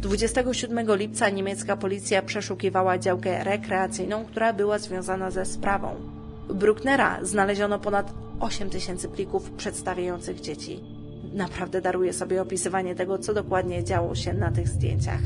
27 0.00 0.96
lipca 0.96 1.30
niemiecka 1.30 1.76
policja 1.76 2.22
przeszukiwała 2.22 2.98
działkę 2.98 3.44
rekreacyjną, 3.44 4.24
która 4.24 4.52
była 4.52 4.78
związana 4.78 5.30
ze 5.30 5.44
sprawą. 5.44 5.94
Brucknera 6.54 7.18
znaleziono 7.22 7.78
ponad 7.78 8.14
8 8.40 8.70
tysięcy 8.70 9.08
plików 9.08 9.50
przedstawiających 9.50 10.40
dzieci. 10.40 10.80
Naprawdę 11.32 11.80
daruję 11.80 12.12
sobie 12.12 12.42
opisywanie 12.42 12.94
tego, 12.94 13.18
co 13.18 13.34
dokładnie 13.34 13.84
działo 13.84 14.14
się 14.14 14.32
na 14.32 14.50
tych 14.50 14.68
zdjęciach. 14.68 15.20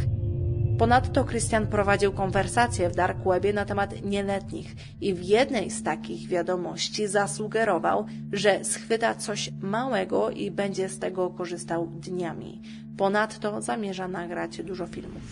Ponadto 0.78 1.24
Christian 1.24 1.66
prowadził 1.66 2.12
konwersacje 2.12 2.90
w 2.90 2.94
dark 2.94 3.18
webie 3.24 3.52
na 3.52 3.64
temat 3.64 4.04
nieletnich 4.04 4.74
i 5.00 5.14
w 5.14 5.22
jednej 5.22 5.70
z 5.70 5.83
takich 5.83 6.28
wiadomości 6.28 7.06
zasugerował, 7.06 8.06
że 8.33 8.64
schwyta 8.64 9.14
coś 9.14 9.50
małego 9.61 10.30
i 10.30 10.50
będzie 10.50 10.88
z 10.88 10.98
tego 10.98 11.30
korzystał 11.30 11.87
dniami. 11.87 12.62
Ponadto 13.00 13.62
zamierza 13.62 14.08
nagrać 14.08 14.62
dużo 14.62 14.86
filmów. 14.86 15.22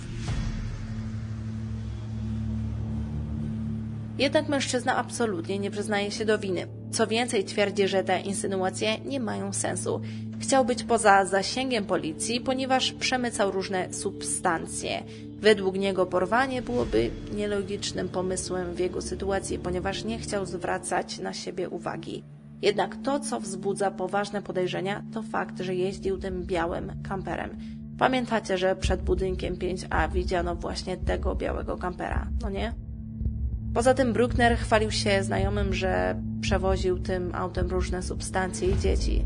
Jednak 4.18 4.48
mężczyzna 4.48 4.96
absolutnie 4.96 5.58
nie 5.58 5.70
przyznaje 5.70 6.10
się 6.10 6.24
do 6.24 6.38
winy. 6.38 6.66
Co 6.90 7.06
więcej, 7.06 7.44
twierdzi, 7.44 7.88
że 7.88 8.04
te 8.04 8.20
insynuacje 8.20 8.98
nie 8.98 9.20
mają 9.20 9.52
sensu. 9.52 10.00
Chciał 10.40 10.64
być 10.64 10.82
poza 10.84 11.24
zasięgiem 11.24 11.84
policji, 11.84 12.40
ponieważ 12.40 12.92
przemycał 12.92 13.50
różne 13.50 13.94
substancje. 13.94 15.02
Według 15.40 15.78
niego 15.78 16.06
porwanie 16.06 16.62
byłoby 16.62 17.10
nielogicznym 17.34 18.08
pomysłem 18.08 18.74
w 18.74 18.78
jego 18.78 19.02
sytuacji, 19.02 19.58
ponieważ 19.58 20.04
nie 20.04 20.18
chciał 20.18 20.46
zwracać 20.46 21.18
na 21.18 21.32
siebie 21.32 21.68
uwagi. 21.68 22.37
Jednak 22.62 22.96
to, 22.96 23.20
co 23.20 23.40
wzbudza 23.40 23.90
poważne 23.90 24.42
podejrzenia, 24.42 25.02
to 25.12 25.22
fakt, 25.22 25.60
że 25.60 25.74
jeździł 25.74 26.18
tym 26.18 26.46
białym 26.46 26.92
kamperem. 27.08 27.58
Pamiętacie, 27.98 28.58
że 28.58 28.76
przed 28.76 29.02
budynkiem 29.02 29.56
5A 29.56 30.12
widziano 30.12 30.54
właśnie 30.54 30.96
tego 30.96 31.34
białego 31.34 31.76
kampera, 31.76 32.26
no 32.42 32.50
nie? 32.50 32.72
Poza 33.74 33.94
tym 33.94 34.12
Bruckner 34.12 34.56
chwalił 34.56 34.90
się 34.90 35.22
znajomym, 35.22 35.74
że 35.74 36.22
przewoził 36.40 36.98
tym 36.98 37.34
autem 37.34 37.66
różne 37.66 38.02
substancje 38.02 38.70
i 38.70 38.78
dzieci. 38.78 39.24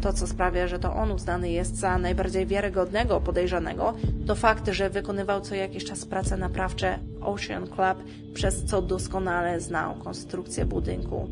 To, 0.00 0.12
co 0.12 0.26
sprawia, 0.26 0.68
że 0.68 0.78
to 0.78 0.94
on 0.94 1.12
uznany 1.12 1.50
jest 1.50 1.76
za 1.76 1.98
najbardziej 1.98 2.46
wiarygodnego 2.46 3.20
podejrzanego, 3.20 3.94
to 4.26 4.34
fakt, 4.34 4.68
że 4.68 4.90
wykonywał 4.90 5.40
co 5.40 5.54
jakiś 5.54 5.84
czas 5.84 6.06
prace 6.06 6.36
naprawcze 6.36 6.98
Ocean 7.20 7.66
Club, 7.66 8.04
przez 8.34 8.64
co 8.64 8.82
doskonale 8.82 9.60
znał 9.60 9.94
konstrukcję 9.94 10.64
budynku. 10.64 11.28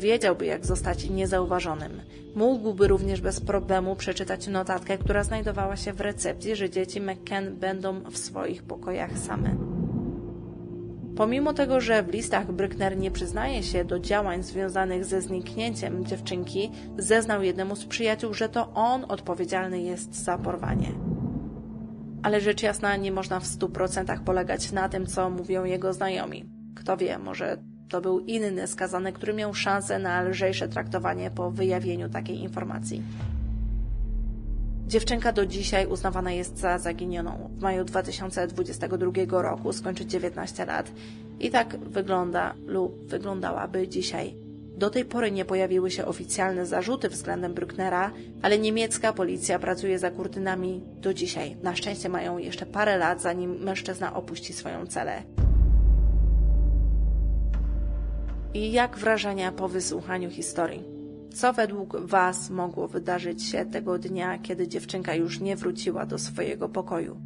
Wiedziałby, 0.00 0.46
jak 0.46 0.66
zostać 0.66 1.10
niezauważonym. 1.10 2.00
Mógłby 2.34 2.88
również 2.88 3.20
bez 3.20 3.40
problemu 3.40 3.96
przeczytać 3.96 4.46
notatkę, 4.46 4.98
która 4.98 5.24
znajdowała 5.24 5.76
się 5.76 5.92
w 5.92 6.00
recepcji, 6.00 6.56
że 6.56 6.70
dzieci 6.70 7.00
McKen 7.00 7.56
będą 7.56 8.00
w 8.00 8.18
swoich 8.18 8.62
pokojach 8.62 9.18
same. 9.18 9.73
Pomimo 11.16 11.52
tego, 11.52 11.80
że 11.80 12.02
w 12.02 12.08
listach 12.08 12.46
Brückner 12.46 12.96
nie 12.96 13.10
przyznaje 13.10 13.62
się 13.62 13.84
do 13.84 13.98
działań 13.98 14.42
związanych 14.42 15.04
ze 15.04 15.20
zniknięciem 15.20 16.04
dziewczynki, 16.04 16.70
zeznał 16.98 17.42
jednemu 17.42 17.76
z 17.76 17.84
przyjaciół, 17.84 18.34
że 18.34 18.48
to 18.48 18.72
on 18.74 19.04
odpowiedzialny 19.08 19.82
jest 19.82 20.14
za 20.24 20.38
porwanie. 20.38 20.92
Ale 22.22 22.40
rzecz 22.40 22.62
jasna, 22.62 22.96
nie 22.96 23.12
można 23.12 23.40
w 23.40 23.46
stu 23.46 23.68
procentach 23.68 24.24
polegać 24.24 24.72
na 24.72 24.88
tym, 24.88 25.06
co 25.06 25.30
mówią 25.30 25.64
jego 25.64 25.92
znajomi. 25.92 26.44
Kto 26.74 26.96
wie, 26.96 27.18
może 27.18 27.58
to 27.88 28.00
był 28.00 28.20
inny 28.20 28.66
skazany, 28.66 29.12
który 29.12 29.34
miał 29.34 29.54
szansę 29.54 29.98
na 29.98 30.22
lżejsze 30.22 30.68
traktowanie 30.68 31.30
po 31.30 31.50
wyjawieniu 31.50 32.08
takiej 32.08 32.38
informacji. 32.38 33.02
Dziewczynka 34.86 35.32
do 35.32 35.46
dzisiaj 35.46 35.86
uznawana 35.86 36.32
jest 36.32 36.58
za 36.58 36.78
zaginioną. 36.78 37.50
W 37.58 37.62
maju 37.62 37.84
2022 37.84 39.42
roku 39.42 39.72
skończy 39.72 40.06
19 40.06 40.64
lat 40.64 40.92
i 41.40 41.50
tak 41.50 41.76
wygląda 41.78 42.54
lub 42.66 43.06
wyglądałaby 43.06 43.88
dzisiaj. 43.88 44.34
Do 44.76 44.90
tej 44.90 45.04
pory 45.04 45.30
nie 45.30 45.44
pojawiły 45.44 45.90
się 45.90 46.06
oficjalne 46.06 46.66
zarzuty 46.66 47.08
względem 47.08 47.54
Brucknera, 47.54 48.10
ale 48.42 48.58
niemiecka 48.58 49.12
policja 49.12 49.58
pracuje 49.58 49.98
za 49.98 50.10
kurtynami 50.10 50.82
do 51.00 51.14
dzisiaj. 51.14 51.56
Na 51.62 51.76
szczęście 51.76 52.08
mają 52.08 52.38
jeszcze 52.38 52.66
parę 52.66 52.98
lat, 52.98 53.22
zanim 53.22 53.62
mężczyzna 53.62 54.14
opuści 54.14 54.52
swoją 54.52 54.86
celę. 54.86 55.22
I 58.54 58.72
jak 58.72 58.98
wrażenia 58.98 59.52
po 59.52 59.68
wysłuchaniu 59.68 60.30
historii? 60.30 60.93
Co 61.34 61.52
według 61.52 61.96
Was 62.00 62.50
mogło 62.50 62.88
wydarzyć 62.88 63.42
się 63.42 63.64
tego 63.64 63.98
dnia, 63.98 64.38
kiedy 64.38 64.68
dziewczynka 64.68 65.14
już 65.14 65.40
nie 65.40 65.56
wróciła 65.56 66.06
do 66.06 66.18
swojego 66.18 66.68
pokoju? 66.68 67.20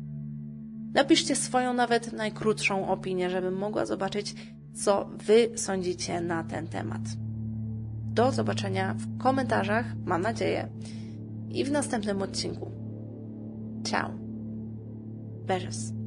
Napiszcie 0.95 1.37
swoją, 1.37 1.75
nawet 1.75 2.13
najkrótszą 2.13 2.89
opinię, 2.89 3.31
żebym 3.31 3.55
mogła 3.57 3.87
zobaczyć, 3.87 4.35
co 4.75 5.11
Wy 5.27 5.51
sądzicie 5.55 6.21
na 6.21 6.45
ten 6.45 6.69
temat. 6.69 7.03
Do 8.15 8.33
zobaczenia 8.33 8.95
w 8.95 9.19
komentarzach, 9.19 9.87
mam 10.07 10.23
nadzieję, 10.23 10.69
i 11.51 11.65
w 11.65 11.71
następnym 11.71 12.23
odcinku. 12.23 12.71
Ciao. 13.85 14.11
Beijos. 15.47 15.98